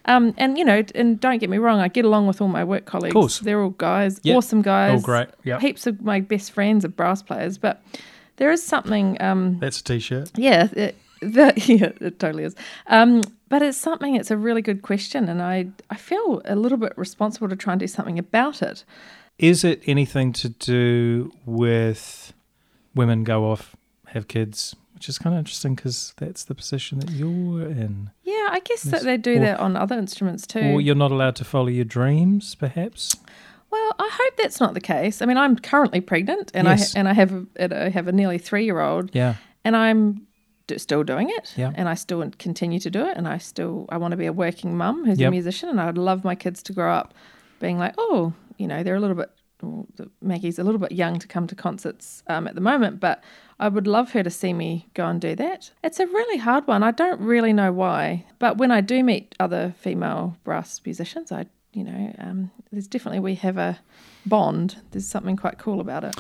[0.07, 2.65] Um, and you know, and don't get me wrong, I get along with all my
[2.65, 3.11] work colleagues.
[3.11, 3.39] Of course.
[3.41, 4.37] They're all guys, yep.
[4.37, 4.93] awesome guys.
[4.93, 5.29] All great.
[5.45, 5.61] Yeah.
[5.61, 7.83] Heaps of my best friends are brass players, but
[8.37, 9.21] there is something.
[9.21, 10.33] Um, That's a t-shirt.
[10.37, 12.55] Yeah, it, that, yeah, it totally is.
[12.87, 14.17] Um, but it's something.
[14.17, 17.75] It's a really good question, and I I feel a little bit responsible to try
[17.75, 18.85] and do something about it.
[19.39, 22.33] Is it anything to do with
[22.95, 23.77] women go off
[24.13, 28.11] have kids, which is kind of interesting because that's the position that you're in.
[28.23, 30.61] Yeah, I guess that they do or, that on other instruments too.
[30.61, 33.17] Or you're not allowed to follow your dreams, perhaps.
[33.71, 35.23] Well, I hope that's not the case.
[35.23, 36.95] I mean, I'm currently pregnant, and yes.
[36.95, 39.15] I and I have a, I have a nearly three year old.
[39.15, 40.27] Yeah, and I'm
[40.79, 41.73] still doing it yeah.
[41.75, 44.33] and I still continue to do it and I still I want to be a
[44.33, 45.29] working mum who's yep.
[45.29, 47.15] a musician and I would love my kids to grow up
[47.59, 49.31] being like oh you know they're a little bit
[50.23, 53.23] Maggie's a little bit young to come to concerts um, at the moment but
[53.59, 56.67] I would love her to see me go and do that it's a really hard
[56.67, 61.31] one I don't really know why but when I do meet other female brass musicians
[61.33, 63.79] I you know um, there's definitely we have a
[64.27, 66.15] bond there's something quite cool about it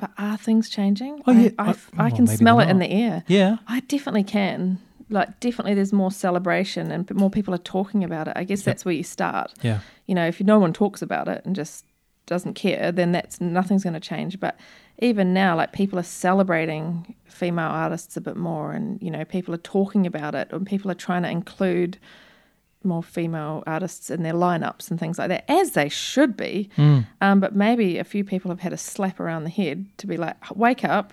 [0.00, 1.22] but are things changing?
[1.26, 1.50] Oh, yeah.
[1.58, 3.22] I, I, I well, can smell it in the air.
[3.26, 3.58] Yeah.
[3.68, 4.78] I definitely can.
[5.10, 8.32] Like, definitely there's more celebration and more people are talking about it.
[8.36, 8.64] I guess yep.
[8.64, 9.52] that's where you start.
[9.60, 9.80] Yeah.
[10.06, 11.84] You know, if no one talks about it and just
[12.26, 14.40] doesn't care, then that's nothing's going to change.
[14.40, 14.58] But
[15.00, 19.52] even now, like people are celebrating female artists a bit more, and you know, people
[19.52, 21.98] are talking about it, and people are trying to include
[22.84, 26.70] more female artists in their lineups and things like that, as they should be.
[26.76, 27.06] Mm.
[27.20, 30.16] Um, but maybe a few people have had a slap around the head to be
[30.16, 31.12] like, wake up.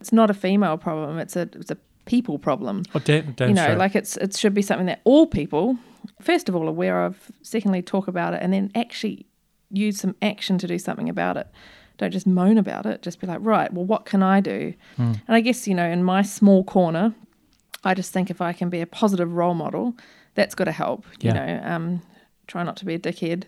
[0.00, 1.18] it's not a female problem.
[1.18, 1.76] It's a it's a
[2.06, 2.84] people problem.
[2.94, 3.78] Oh, damn, damn you know, straight.
[3.78, 5.76] like it's it should be something that all people,
[6.20, 7.30] first of all, aware of.
[7.42, 9.26] Secondly, talk about it, and then actually
[9.70, 11.46] use some action to do something about it.
[11.98, 13.02] Don't just moan about it.
[13.02, 14.72] Just be like, right, well, what can I do?
[14.96, 15.14] Hmm.
[15.26, 17.14] And I guess you know, in my small corner,
[17.84, 19.94] I just think if I can be a positive role model,
[20.38, 21.04] that's got to help.
[21.20, 21.34] You Yeah.
[21.60, 22.02] know, um,
[22.46, 23.44] try not to be a dickhead.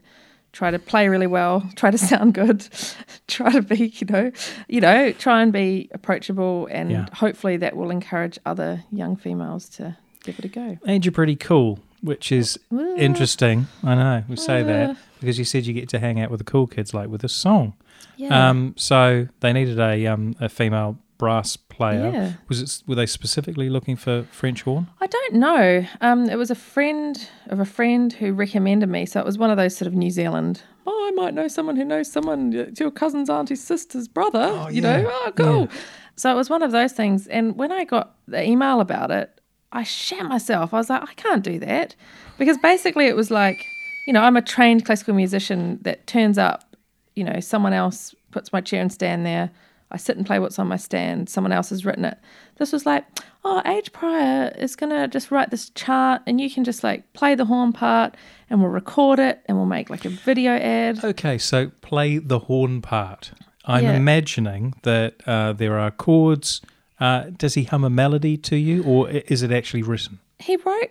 [0.52, 1.62] Try to play really well.
[1.76, 2.66] Try to sound good.
[3.28, 4.32] try to be, you know,
[4.68, 7.06] you know, try and be approachable, and Yeah.
[7.14, 10.76] hopefully that will encourage other young females to give it a go.
[10.84, 12.96] And you're pretty cool, which is Well.
[12.98, 13.68] interesting.
[13.84, 16.44] I know we say that because you said you get to hang out with the
[16.52, 17.74] cool kids, like with this song.
[18.16, 18.50] Yeah.
[18.50, 22.10] Um, so they needed a um, a female brass player.
[22.10, 22.32] Yeah.
[22.48, 22.82] Was it?
[22.88, 24.88] Were they specifically looking for French horn?
[25.02, 25.86] I don't know.
[26.00, 29.04] Um, it was a friend of a friend who recommended me.
[29.04, 30.62] So it was one of those sort of New Zealand.
[30.86, 32.54] Oh, I might know someone who knows someone.
[32.54, 34.48] It's your cousin's auntie's sister's brother.
[34.50, 35.68] Oh, you know, oh, cool.
[36.16, 37.26] So it was one of those things.
[37.26, 39.38] And when I got the email about it,
[39.72, 40.72] I shat myself.
[40.72, 41.94] I was like, I can't do that.
[42.38, 43.62] Because basically it was like,
[44.06, 46.74] you know, I'm a trained classical musician that turns up,
[47.14, 49.50] you know, someone else puts my chair and stand there.
[49.90, 51.28] I sit and play what's on my stand.
[51.28, 52.16] Someone else has written it.
[52.58, 53.04] This was like,
[53.44, 57.12] oh, Age Pryor is going to just write this chart and you can just like
[57.12, 58.16] play the horn part
[58.48, 61.04] and we'll record it and we'll make like a video ad.
[61.04, 63.32] Okay, so play the horn part.
[63.64, 63.96] I'm Yeah.
[63.96, 66.60] imagining that uh, there are chords.
[66.98, 70.18] Uh, does he hum a melody to you, or is it actually written?
[70.38, 70.90] He wrote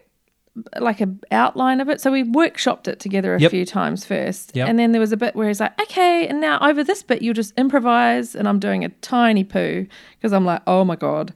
[0.79, 2.01] like a outline of it.
[2.01, 3.51] So we workshopped it together a Yep.
[3.51, 4.55] few times first.
[4.55, 4.67] Yep.
[4.67, 7.21] And then there was a bit where he's like, okay, and now over this bit,
[7.21, 8.35] you'll just improvise.
[8.35, 11.33] And I'm doing a tiny poo because I'm like, oh my God.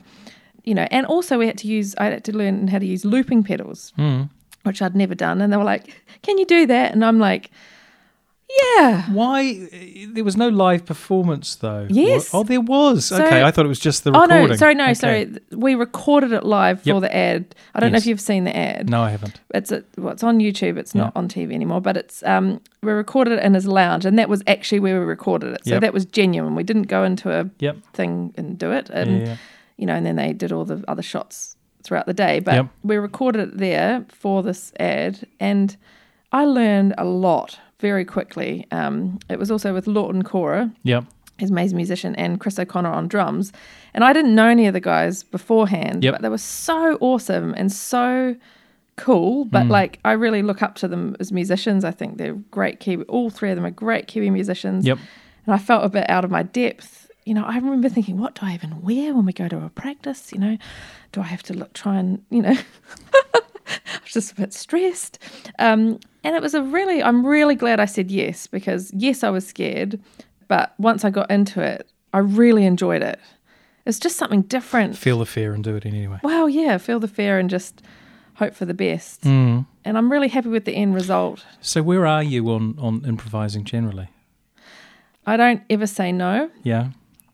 [0.64, 3.04] You know, and also we had to use, I had to learn how to use
[3.04, 4.24] looping pedals, hmm.
[4.64, 5.42] which I'd never done.
[5.42, 6.94] And they were like, can you do that?
[6.94, 7.52] And I'm like,
[8.50, 9.04] yeah.
[9.12, 9.68] Why?
[10.12, 11.88] There was no live performance though.
[11.90, 12.30] Yes.
[12.34, 13.06] Oh, there was.
[13.06, 14.38] So- okay, I thought it was just the recording.
[14.38, 14.94] Oh no, sorry, no, Okay.
[14.94, 15.32] sorry.
[15.52, 17.56] We recorded it live for the ad.
[17.74, 18.90] I don't know if you've seen the ad.
[18.90, 19.40] No, I haven't.
[19.54, 20.78] it's a, well, it's on YouTube.
[20.78, 24.20] It's not on TV anymore, but it's um, we recorded it in his lounge, and
[24.20, 25.66] that was actually where we recorded it.
[25.66, 25.82] So Yep.
[25.82, 26.56] that was genuine.
[26.56, 27.78] We didn't go into a Yep.
[27.94, 29.36] thing and do it, and Yeah, yeah.
[29.78, 32.40] you know, and then they did all the other shots throughout the day.
[32.40, 32.68] But Yep.
[32.84, 35.76] we recorded it there for this ad, and
[36.32, 38.66] I learned a lot very quickly.
[38.72, 41.04] Um, it was also with Lawton Cora, Yep.
[41.38, 43.52] his amazing musician, and Chris O'Connor on drums.
[43.94, 46.14] And I didn't know any of the guys beforehand, Yep.
[46.14, 48.36] but they were so awesome and so
[48.96, 49.44] cool.
[49.46, 51.84] But like, I really look up to them as musicians.
[51.84, 53.04] I think they're great Kiwi.
[53.06, 54.86] All three of them are great Kiwi musicians.
[54.86, 54.98] Yep.
[55.46, 57.10] And I felt a bit out of my depth.
[57.26, 59.70] You know, I remember thinking, what do I even wear when we go to a
[59.70, 60.32] practice?
[60.32, 60.58] You know,
[61.12, 62.56] do I have to look, try and, you know,
[63.34, 65.20] I was just a bit stressed.
[65.60, 69.30] Um, and it was a really, I'm really glad I said yes because yes, I
[69.30, 70.00] was scared.
[70.48, 73.20] But once I got into it, I really enjoyed it.
[73.86, 74.98] It's just something different.
[74.98, 76.20] Feel the fear and do it anyway.
[76.24, 77.82] Well, yeah, feel the fear and just
[78.36, 79.22] hope for the best.
[79.22, 79.66] Mm.
[79.84, 81.46] And I'm really happy with the end result.
[81.62, 84.10] So where are you on on improvising generally?
[85.26, 86.50] I don't ever say no.
[86.64, 86.90] Yeah.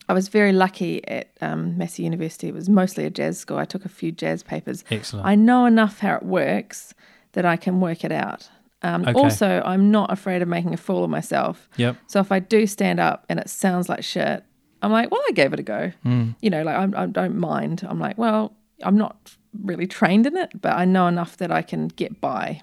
[0.08, 2.48] I was very lucky at um, Massey University.
[2.48, 3.58] It was mostly a jazz school.
[3.58, 4.84] I took a few jazz papers.
[4.90, 5.26] Excellent.
[5.26, 6.96] I know enough how it works
[7.34, 8.50] that I can work it out.
[8.82, 9.14] Um, Okay.
[9.14, 11.70] Also, I'm not afraid of making a fool of myself.
[11.78, 11.98] Yep.
[12.08, 14.44] So if I do stand up and it sounds like shit,
[14.82, 15.92] I'm like, well, I gave it a go.
[16.04, 16.32] Hmm.
[16.42, 17.86] You know, like I'm, I don't mind.
[17.88, 21.62] I'm like, well, I'm not really trained in it, but I know enough that I
[21.62, 22.62] can get by.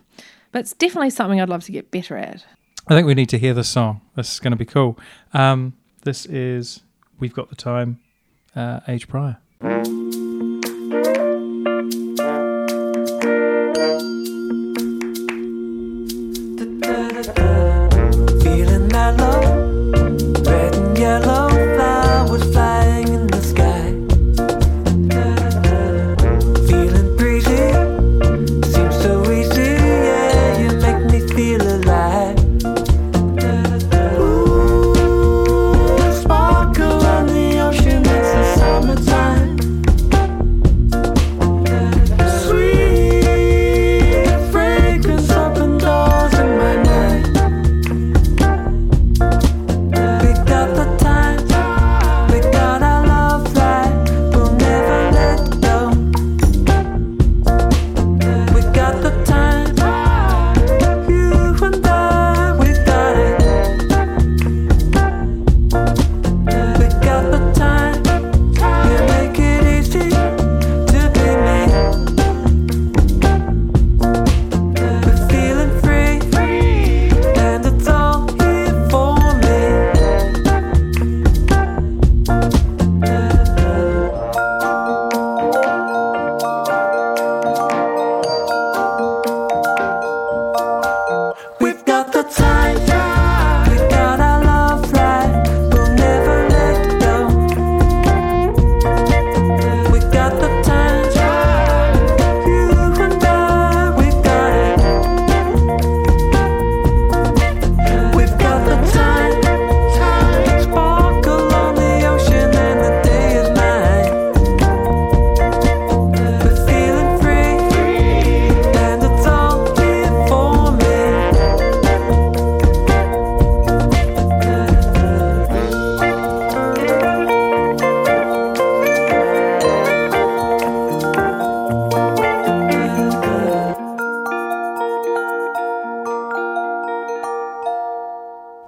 [0.52, 2.44] But it's definitely something I'd love to get better at.
[2.88, 4.00] I think we need to hear this song.
[4.14, 4.98] This is going to be cool.
[5.34, 6.80] Um, this is
[7.18, 8.00] We've Got the Time,
[8.54, 9.36] uh, Age Pryor.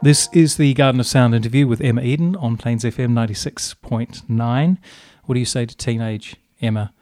[0.09, 4.79] This is the Garden of Sound interview with Emma Eden on Plains FM 96.9.
[5.27, 6.95] What do you say to teenage Emma?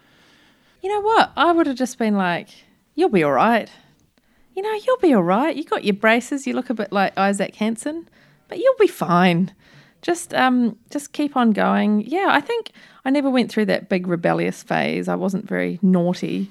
[0.82, 1.30] You know what?
[1.36, 2.48] I would have just been like,
[2.96, 3.70] you'll be all right.
[4.56, 5.54] You know, you'll be all right.
[5.54, 6.48] You got your braces.
[6.48, 8.08] You look a bit like Isaac Hanson,
[8.48, 9.54] but you'll be fine.
[10.02, 12.00] Just um, just keep on going.
[12.00, 12.72] Yeah, I think
[13.04, 15.06] I never went through that big rebellious phase.
[15.06, 16.50] I wasn't very naughty.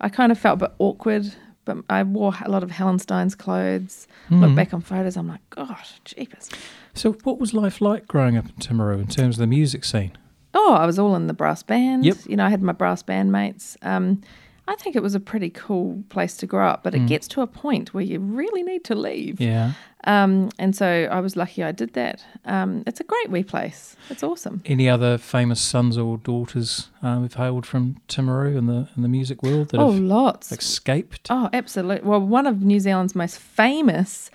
[0.00, 1.34] I kind of felt a bit awkward,
[1.66, 4.08] but I wore a lot of Hallenstein's clothes.
[4.30, 6.48] Look back on photos, I'm like, gosh, jeepers.
[6.94, 10.12] So, what was life like growing up in Timaru in terms of the music scene?
[10.54, 12.04] Oh, I was all in the brass band.
[12.04, 12.16] Yep.
[12.26, 13.76] You know, I had my brass band mates.
[13.82, 14.22] Um,
[14.70, 17.40] I think it was a pretty cool place to grow up, but it gets to
[17.42, 19.40] a point where you really need to leave.
[19.40, 19.72] Yeah.
[20.04, 22.24] Um, and so I was lucky I did that.
[22.44, 23.96] Um, it's a great wee place.
[24.08, 24.62] It's awesome.
[24.64, 29.08] Any other famous sons or daughters um, who've hailed from Timaru in the in the
[29.08, 30.52] music world that Oh, have lots.
[30.52, 31.26] escaped?
[31.30, 32.08] Oh, absolutely.
[32.08, 34.30] Well, one of New Zealand's most famous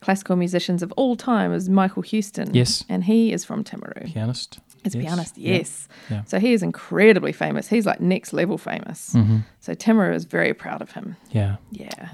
[0.00, 2.54] classical musicians of all time is Michael Houstoun.
[2.54, 2.84] Yes.
[2.88, 4.12] And he is from Timaru.
[4.14, 4.60] Pianist.
[4.84, 5.06] As a Yes.
[5.08, 5.88] pianist, yes.
[6.10, 6.24] Yeah.
[6.24, 7.68] So he is incredibly famous.
[7.68, 9.12] He's like next level famous.
[9.14, 9.44] Mhm.
[9.60, 11.16] So Timaru is very proud of him.
[11.30, 12.08] Yeah, Yeah.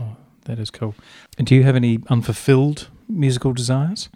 [0.46, 0.94] that is cool.
[1.38, 4.08] And do you have any unfulfilled musical desires?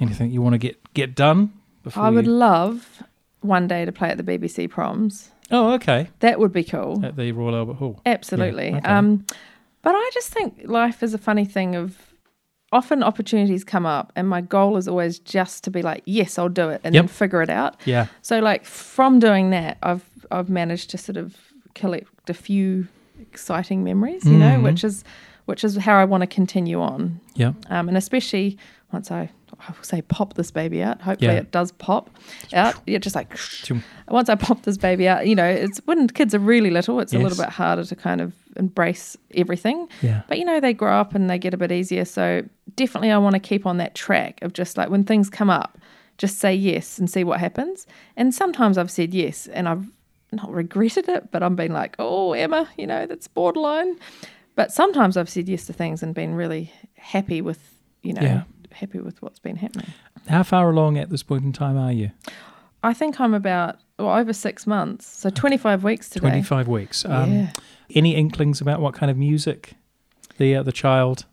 [0.00, 1.50] Anything you want to get get done
[1.82, 2.32] before I would you?
[2.32, 3.02] love
[3.40, 5.30] one day to play at the BBC proms.
[5.50, 6.08] Oh, okay.
[6.20, 7.04] That would be cool.
[7.04, 8.00] At the Royal Albert Hall.
[8.06, 8.74] Absolutely.
[8.74, 8.86] okay.
[8.88, 9.24] Um,
[9.82, 11.96] but I just think life is a funny thing of
[12.72, 16.48] often opportunities come up and my goal is always just to be like, yes, I'll
[16.48, 17.76] do it and then figure it out.
[17.86, 18.06] Yeah.
[18.22, 21.36] So like from doing that, I've I've managed to sort of
[21.74, 22.86] collect a few
[23.20, 24.62] exciting memories, you know, Mhm.
[24.62, 25.04] which is
[25.46, 27.20] which is how I want to continue on.
[27.34, 27.52] Yeah.
[27.70, 28.58] Um, and especially
[28.92, 29.30] once I
[29.60, 31.00] I will say pop this baby out.
[31.02, 31.40] Hopefully Yeah.
[31.40, 32.10] it does pop
[32.52, 32.74] out.
[32.86, 33.36] Yeah, just like
[34.08, 37.12] once I pop this baby out, you know, it's when kids are really little, it's
[37.12, 39.88] a little bit harder to kind of embrace everything.
[40.02, 40.22] Yeah.
[40.28, 42.04] But you know, they grow up and they get a bit easier.
[42.04, 42.42] So
[42.76, 45.78] definitely, I want to keep on that track of just like when things come up,
[46.18, 47.86] just say yes and see what happens.
[48.16, 49.86] And sometimes I've said yes and I've
[50.32, 53.96] not regretted it, but I'm being like, oh, Emma, you know, that's borderline.
[54.54, 57.60] But sometimes I've said yes to things and been really happy with,
[58.02, 58.42] you know, Yeah.
[58.78, 59.92] Happy with what's been happening.
[60.28, 62.10] How far along at this point in time are you?
[62.82, 66.28] I think I'm about well, over six months, so 25 weeks today.
[66.28, 67.04] 25 weeks.
[67.04, 67.50] Um, Yeah.
[67.94, 69.72] Any inklings about what kind of music
[70.36, 71.24] the uh, the child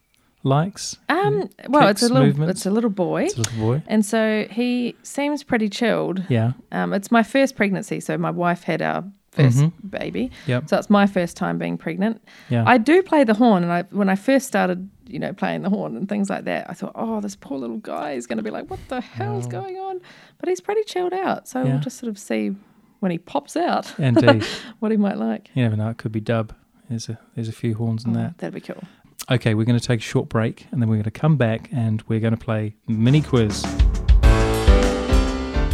[0.43, 0.98] likes?
[1.10, 2.52] Um, well, it's a little, movements?
[2.62, 3.84] it's a little boy, It's a little boy.
[3.88, 6.24] and so he seems pretty chilled.
[6.30, 6.54] Yeah.
[6.72, 10.70] Um, it's my first pregnancy, so my wife had our 1st baby, Yep.
[10.70, 12.22] so it's my first time being pregnant.
[12.50, 12.64] Yeah.
[12.66, 15.70] I do play the horn, and I when I first started, you know, playing the
[15.70, 18.43] horn and things like that, I thought, oh, this poor little guy is going to
[18.43, 20.01] be like, what the hell's going on?
[20.39, 21.72] But he's pretty chilled out, so Yeah.
[21.74, 22.56] we'll just sort of see
[22.99, 24.43] when he pops out Indeed.
[24.80, 25.49] what he might like.
[25.53, 25.89] you never know.
[25.89, 26.53] It could be dub.
[26.89, 28.38] There's a there's a few horns in Oh, that.
[28.38, 28.84] that'd be cool.
[29.32, 31.70] Okay, we're going to take a short break and then we're going to come back
[31.72, 33.64] and we're going to play mini quiz.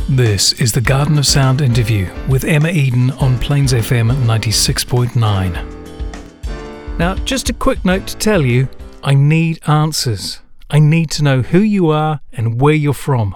[0.09, 6.97] This is the Garden of Sound interview with Emma Eden on Plains FM 96.9.
[6.97, 8.67] Now, just a quick note to tell you
[9.03, 10.41] I need answers.
[10.69, 13.35] I need to know who you are and where you're from,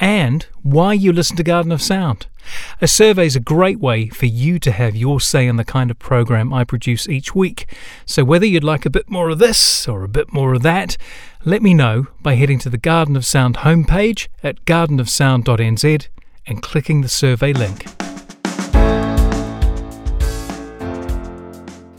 [0.00, 2.26] and why you listen to Garden of Sound.
[2.80, 5.90] A survey is a great way for you to have your say in the kind
[5.90, 7.72] of program I produce each week.
[8.04, 10.96] So, whether you'd like a bit more of this or a bit more of that,
[11.44, 16.08] let me know by heading to the Garden of Sound homepage at gardenofsound.nz
[16.46, 17.86] and clicking the survey link.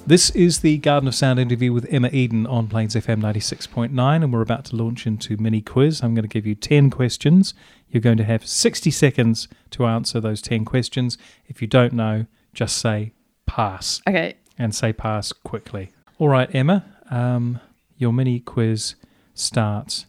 [0.08, 4.32] This is the Garden of Sound interview with Emma Eden on Plains FM 96.9, and
[4.32, 6.04] we're about to launch into mini quiz.
[6.04, 7.56] I'm going to give you 10 questions.
[7.90, 11.18] You're going to have 60 seconds to answer those 10 questions.
[11.48, 13.14] If you don't know, just say
[13.48, 15.92] pass Okay, and say pass quickly.
[16.20, 17.60] All right, Emma, um,
[17.98, 18.94] your mini quiz
[19.34, 20.06] starts.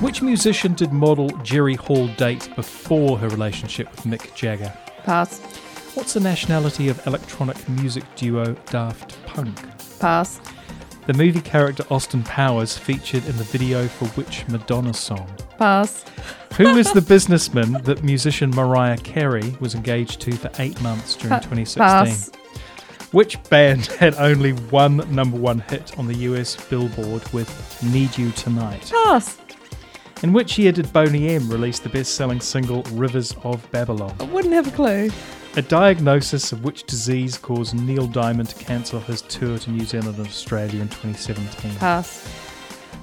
[0.00, 4.70] Which musician did model Jerry Hall date before her relationship with Mick Jagger?
[5.06, 5.40] pass,
[5.96, 9.58] What's the nationality of electronic music duo Daft Punk?
[9.98, 10.40] pass,
[11.06, 15.26] The movie character Austin Powers featured in the video for which Madonna song?
[15.58, 16.04] pass,
[16.58, 21.30] Who is the businessman that musician Mariah Carey was engaged to for eight months during
[21.30, 21.80] Pa- 2016?
[21.80, 22.30] pass,
[23.12, 28.30] Which band had only one number one hit on the US Billboard with Need You
[28.32, 28.92] Tonight?
[29.06, 29.38] pass.
[30.22, 34.14] In which year did Boney M release the best selling single Rivers of Babylon?
[34.20, 35.10] I wouldn't have a clue.
[35.56, 40.18] A diagnosis of which disease caused Neil Diamond to cancel his tour to New Zealand
[40.18, 41.74] and Australia in 2017?
[41.76, 42.28] Pass.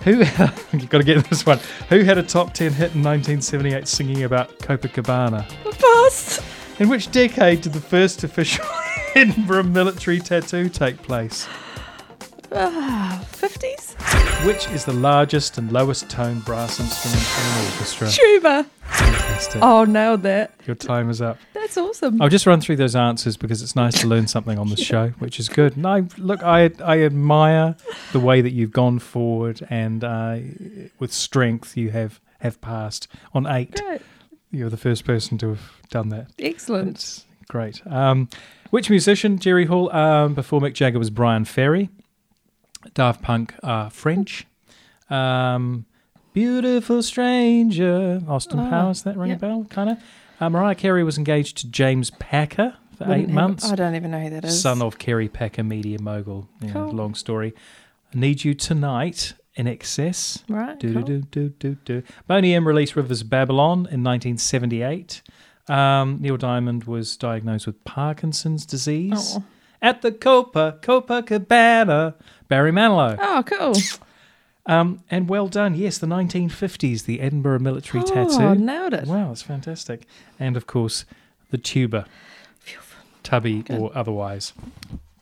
[0.02, 0.18] Who,
[0.72, 1.60] you've got to get this one.
[1.90, 5.50] Who had a top 10 hit in 1978 singing about Copacabana?
[5.80, 6.46] Pass.
[6.80, 8.66] In which decade did the first official
[9.16, 11.48] Edinburgh military tattoo take place?
[12.56, 14.46] Ah, 50s?
[14.46, 18.10] Which is the largest and lowest tone brass instrument in an orchestra?
[18.10, 18.64] Tuba.
[18.84, 19.62] Fantastic.
[19.64, 20.54] Oh, nailed that.
[20.68, 21.38] Your time is up.
[21.54, 22.22] That's awesome.
[22.22, 25.10] I'll just run through those answers because it's nice to learn something on this show,
[25.20, 25.76] which is good.
[25.78, 27.76] And I look, I I admire
[28.12, 30.38] the way that you've gone forward and uh,
[31.00, 33.82] with strength you have have passed on eight.
[33.82, 34.02] Great.
[34.52, 36.28] You're the first person to have done that.
[36.38, 36.98] Excellent.
[36.98, 37.82] It's great.
[37.88, 38.30] Um,
[38.70, 39.40] which musician?
[39.40, 39.92] Jerry Hall.
[39.96, 41.90] Um, before Mick Jagger was Bryan Ferry.
[42.94, 44.46] Daft Punk are French.
[45.10, 45.86] Um,
[46.34, 48.22] Beautiful Stranger.
[48.28, 49.04] Austin Oh, Powers.
[49.04, 49.36] That ring yeah.
[49.36, 49.66] a bell?
[49.70, 49.98] Kind of.
[50.40, 53.72] Uh, Mariah Carey was engaged to James Packer for Wouldn't eight have- months.
[53.72, 54.62] I don't even know who that is.
[54.62, 56.50] Son of Kerry Packer, media mogul.
[56.62, 56.92] Know, Cool.
[56.92, 57.54] long story.
[58.14, 60.44] Need You Tonight INXS.
[60.50, 60.80] Right.
[60.80, 61.02] Do cool.
[61.04, 62.04] do do do do.
[62.28, 65.22] Boney M released Rivers Babylon in 1978.
[65.70, 69.44] Um, Neil Diamond was diagnosed with Parkinson's disease Oh.
[69.82, 72.16] at the Copa Copacabana.
[72.54, 73.18] Barry Manilow.
[73.20, 73.74] Oh, cool.
[74.68, 75.74] Um, and well done.
[75.74, 78.54] Yes, the 1950s, the Edinburgh military Oh, tattoo.
[78.54, 79.08] nailed it.
[79.08, 80.06] Wow, that's fantastic.
[80.40, 81.04] And of course,
[81.50, 82.06] the tuba,
[83.24, 84.54] tubby or otherwise.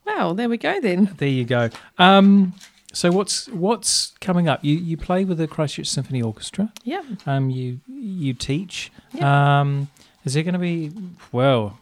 [0.05, 1.15] Wow, there we go then.
[1.19, 1.69] There you go.
[1.97, 2.53] Um,
[2.91, 4.59] so what's what's coming up?
[4.65, 6.73] You you play with the Christchurch Symphony Orchestra.
[6.83, 7.01] Yeah.
[7.25, 8.91] Um, you you teach.
[9.13, 9.61] Yeah.
[9.61, 9.87] Um,
[10.25, 10.91] is there going to be
[11.31, 11.79] well,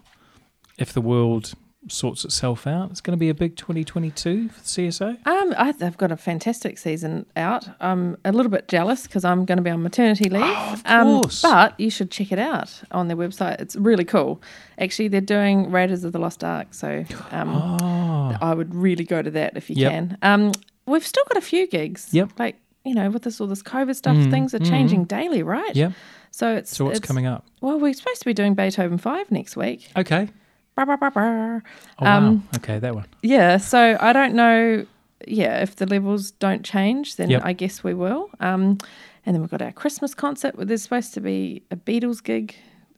[0.78, 1.54] if the world
[1.88, 5.26] sorts itself out, it's going to be a big 2022 for the CSO.
[5.26, 7.68] Um, I, they've got a fantastic season out.
[7.80, 10.44] I'm a little bit jealous because I'm going to be on maternity leave.
[10.44, 11.42] Oh, of um, course.
[11.42, 13.62] but you should check it out on their website.
[13.62, 14.42] It's really cool.
[14.78, 19.22] Actually, they're doing Raiders of the Lost Ark, so um, Oh, I would really go
[19.22, 19.92] to that if you Yep.
[19.92, 20.18] can.
[20.22, 20.52] Um,
[20.86, 22.10] we've still got a few gigs.
[22.12, 22.32] Yep.
[22.38, 25.76] Like you know, with this all this COVID stuff, Mm, things are changing daily, right?
[25.76, 25.92] yeah.
[26.32, 27.46] So it's So what's it's- coming up?
[27.62, 29.90] Well, we're supposed to be doing Beethoven Five next week.
[29.98, 30.30] Okay.
[30.86, 31.64] Brr, brr, brr.
[32.00, 32.42] Oh Um, wow.
[32.58, 33.06] Okay, that one.
[33.22, 34.86] Yeah, so I don't know.
[35.28, 37.42] Yeah, if the levels don't change, then Yep.
[37.44, 38.30] I guess we will.
[38.40, 38.78] Um,
[39.26, 40.56] and then we've got our Christmas concert.
[40.56, 42.56] where There's supposed to be a Beatles gig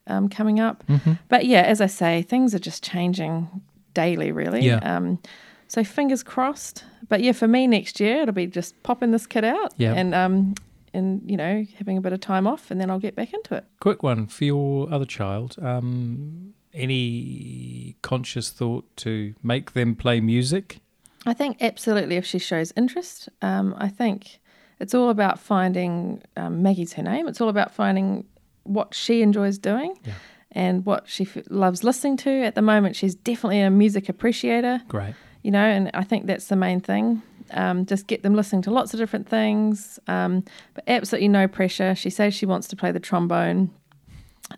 [0.08, 0.84] um, coming up.
[0.88, 1.14] Mm-hmm.
[1.30, 3.48] But yeah, as I say, things are just changing
[3.94, 4.62] daily, really.
[4.66, 4.78] Yeah.
[4.78, 5.20] Um,
[5.68, 6.84] so fingers crossed.
[7.10, 9.94] But yeah, for me next year, it'll be just popping this kid out Yeah.
[9.94, 10.54] and um,
[10.94, 13.56] and you know having a bit of time off, and then I'll get back into
[13.56, 13.66] it.
[13.80, 15.56] Quick one for your other child.
[15.62, 20.80] Um, any conscious thought to make them play music?
[21.26, 23.30] I think absolutely if she shows interest.
[23.42, 24.40] Um, I think
[24.80, 27.28] it's all about finding um, Maggie's her name.
[27.28, 28.26] It's all about finding
[28.64, 30.14] what she enjoys doing Yeah.
[30.52, 32.30] and what she f- loves listening to.
[32.44, 35.14] At the moment, she's definitely a music appreciator, Great.
[35.44, 37.22] you know, and I think that's the main thing.
[37.52, 40.44] Um, just get them listening to lots of different things, um,
[40.74, 41.94] but absolutely no pressure.
[41.96, 43.72] She says she wants to play the trombone.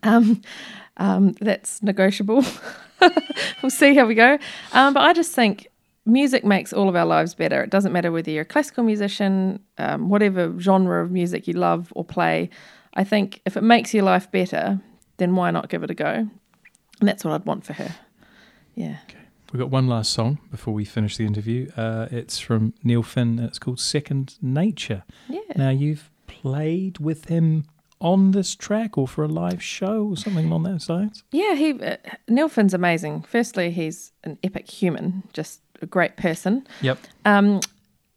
[0.04, 0.42] Um,
[0.98, 2.44] um, that's negotiable.
[3.62, 4.38] we'll see how we go.
[4.74, 5.68] Um, but I just think
[6.06, 7.64] music makes all of our lives better.
[7.64, 11.92] It doesn't matter whether you're a classical musician, um, whatever genre of music you love
[11.96, 12.50] or play.
[12.96, 14.80] I think if it makes your life better,
[15.18, 16.28] then why not give it a go?
[17.00, 17.96] And that's what I'd want for her.
[18.76, 18.98] Yeah.
[19.10, 19.20] Okay.
[19.52, 21.70] We've got one last song before we finish the interview.
[21.78, 25.04] Uh, it's from Neil Finn and it's called Second Nature.
[25.30, 25.42] Yeah.
[25.56, 27.66] Now, you've played with him
[28.04, 31.24] on this track or for a live show or something along those lines?
[31.32, 31.98] Yeah, he uh,
[32.28, 33.24] Neil Finn's amazing.
[33.24, 36.68] Firstly, he's an epic human, just a great person.
[36.82, 37.00] Yep.
[37.26, 37.62] Um,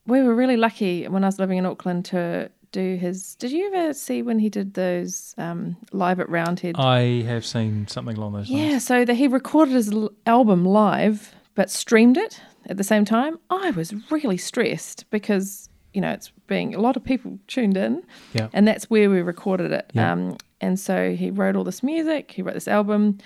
[0.06, 3.36] we were really lucky when I was living in Auckland to do his.
[3.36, 6.74] Did you ever see when he did those um, live at Roundhead?
[6.76, 8.72] I have seen something along those yeah, lines.
[8.72, 13.04] Yeah, so that he recorded his l- album live but streamed it at the same
[13.04, 13.38] time.
[13.50, 18.02] I was really stressed because you know it's being a lot of people tuned in,
[18.34, 18.48] Yeah.
[18.52, 19.90] and that's where we recorded it.
[19.94, 20.12] Yeah.
[20.12, 22.30] Um, and so he wrote all this music.
[22.30, 23.18] He wrote this album,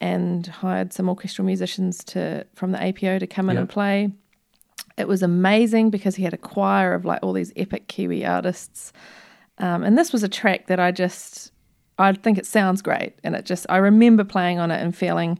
[0.00, 3.60] and hired some orchestral musicians to from the APO to come in Yeah.
[3.60, 4.10] and play.
[4.96, 8.92] It was amazing because he had a choir of like all these epic Kiwi artists,
[9.58, 11.52] um, and this was a track that I just
[11.98, 15.38] I think it sounds great, and it just I remember playing on it and feeling,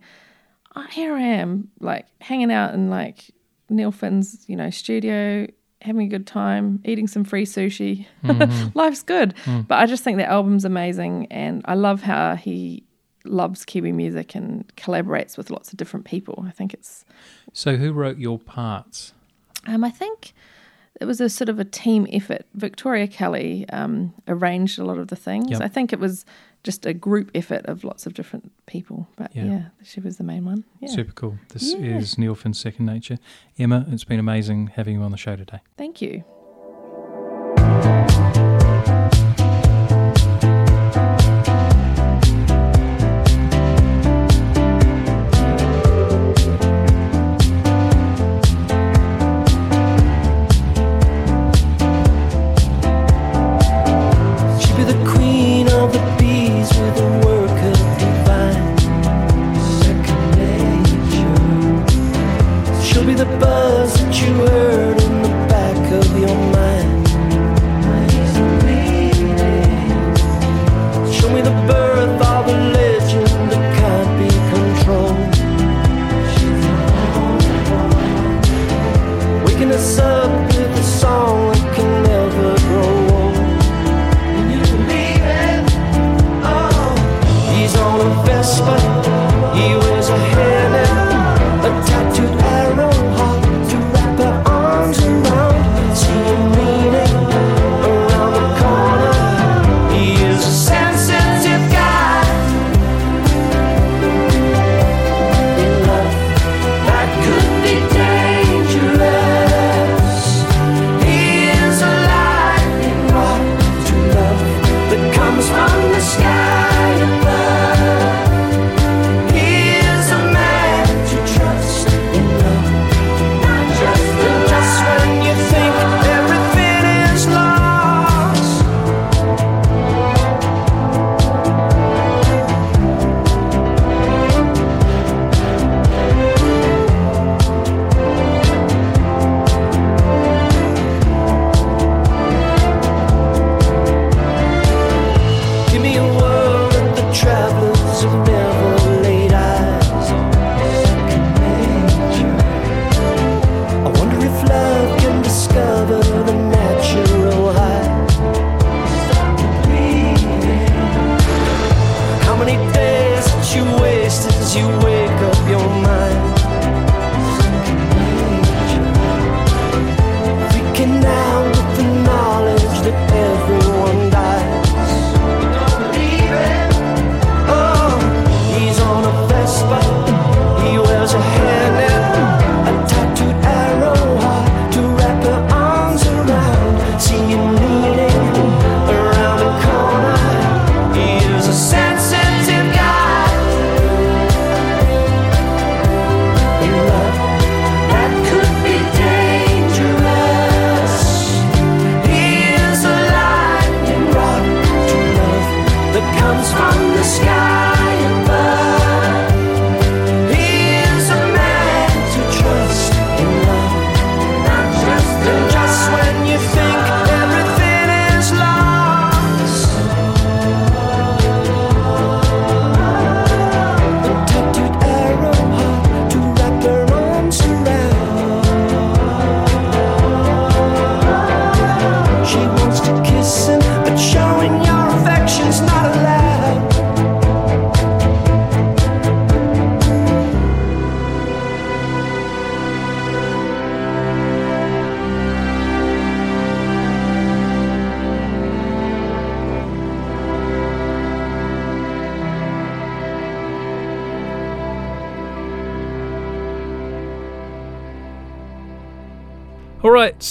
[0.76, 3.30] oh, here I am like hanging out in like
[3.70, 5.46] Neil Finn's you know studio,
[5.84, 8.06] having a good time, eating some free sushi.
[8.74, 9.34] Life's good.
[9.46, 12.82] But I just think the album's amazing, and I love how he
[13.24, 16.44] loves Kiwi music and collaborates with lots of different people.
[16.46, 17.04] I think it's
[17.52, 19.12] So, who wrote your parts?
[19.66, 20.32] um, I think
[21.00, 22.46] it was a sort of a team effort.
[22.54, 25.50] Victoria Kelly um, arranged a lot of the things.
[25.50, 25.60] Yep.
[25.62, 26.24] I think it was
[26.64, 29.06] just a group effort of lots of different people.
[29.16, 29.44] But Yeah.
[29.44, 30.64] yeah, she was the main one.
[30.80, 30.88] Yeah.
[30.88, 31.38] Super cool.
[31.50, 31.98] This Yeah.
[31.98, 33.18] is Neil Finn's Second Nature.
[33.58, 35.60] Emma, it's been amazing having you on the show today.
[35.76, 36.24] Thank you.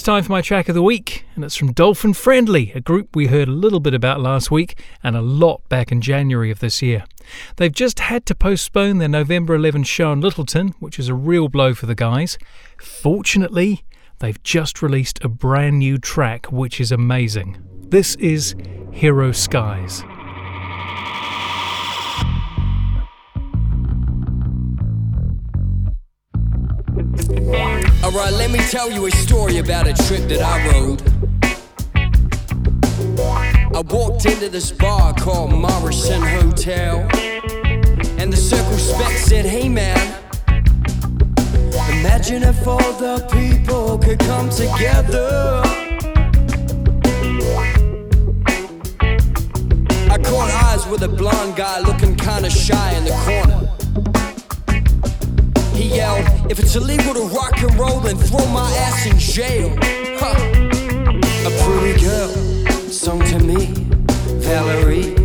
[0.03, 3.27] Time for my track of the week, and it's from Dolphin Friendly, a group we
[3.27, 6.81] heard a little bit about last week and a lot back in January of this
[6.81, 7.05] year.
[7.55, 11.47] They've just had to postpone their November 11 show in Lyttelton, which is a real
[11.47, 12.37] blow for the guys.
[12.77, 13.85] Fortunately,
[14.19, 17.63] they've just released a brand new track, which is amazing.
[17.87, 18.55] This is
[18.91, 20.03] Hero Skies.
[28.13, 31.01] Alright, let me tell you a story about a trip that I rode.
[33.75, 37.09] I walked into this bar called Morrison Hotel,
[38.19, 39.97] and the circle spec said, Hey man,
[41.89, 45.63] imagine if all the people could come together.
[50.11, 53.72] I caught eyes with a blonde guy looking kinda shy in the corner.
[55.73, 59.75] He yelled, If it's illegal to rock and roll, then throw my ass in jail.
[60.19, 60.37] Huh.
[61.45, 62.29] A pretty girl
[62.89, 63.65] sung to me,
[64.39, 65.15] Valerie.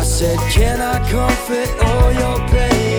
[0.00, 2.95] I said, Can I comfort all your pain,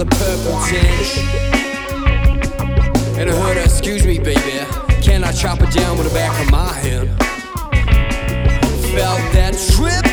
[0.00, 1.18] a purple tinge.
[3.18, 4.40] And I heard her, excuse me, baby,
[5.02, 7.08] can I chop it down with the back of my hand?
[8.92, 10.09] Felt that triplet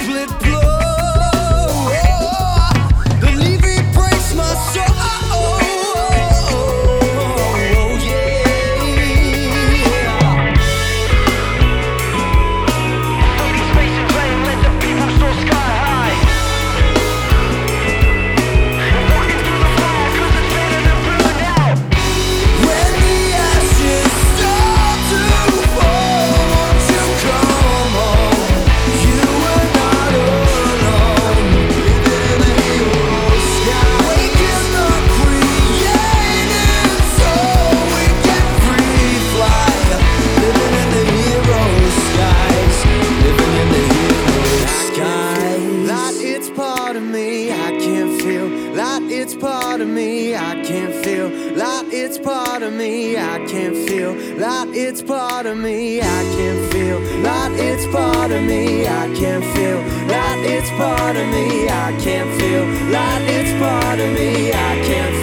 [52.67, 54.13] of me, I can feel.
[54.37, 56.99] Like it's part of me, I can feel.
[57.21, 59.79] Like it's part of me, I can feel.
[60.15, 62.65] Like it's part of me, I can feel.
[62.91, 65.16] Like it's part of me, I can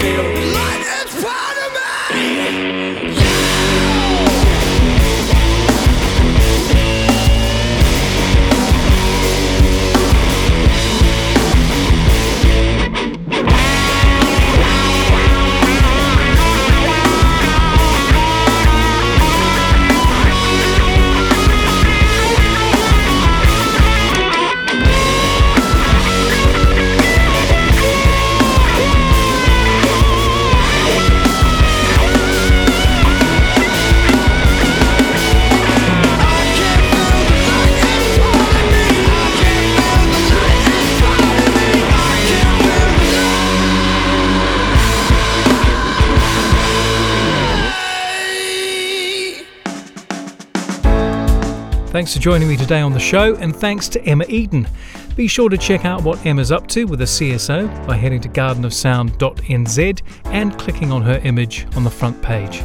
[51.94, 54.66] Thanks for joining me today on the show, and thanks to Emma Eden.
[55.14, 58.28] Be sure to check out what Emma's up to with a CSO by heading to
[58.28, 62.64] gardenofsound.nz and clicking on her image on the front page.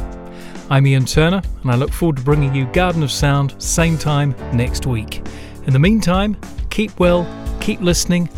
[0.68, 4.34] I'm Ian Turner, and I look forward to bringing you Garden of Sound same time
[4.52, 5.22] next week.
[5.64, 6.36] In the meantime,
[6.70, 7.24] keep well,
[7.60, 8.28] keep listening,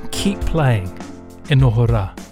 [0.00, 0.88] and keep playing.
[1.44, 2.23] Enohora.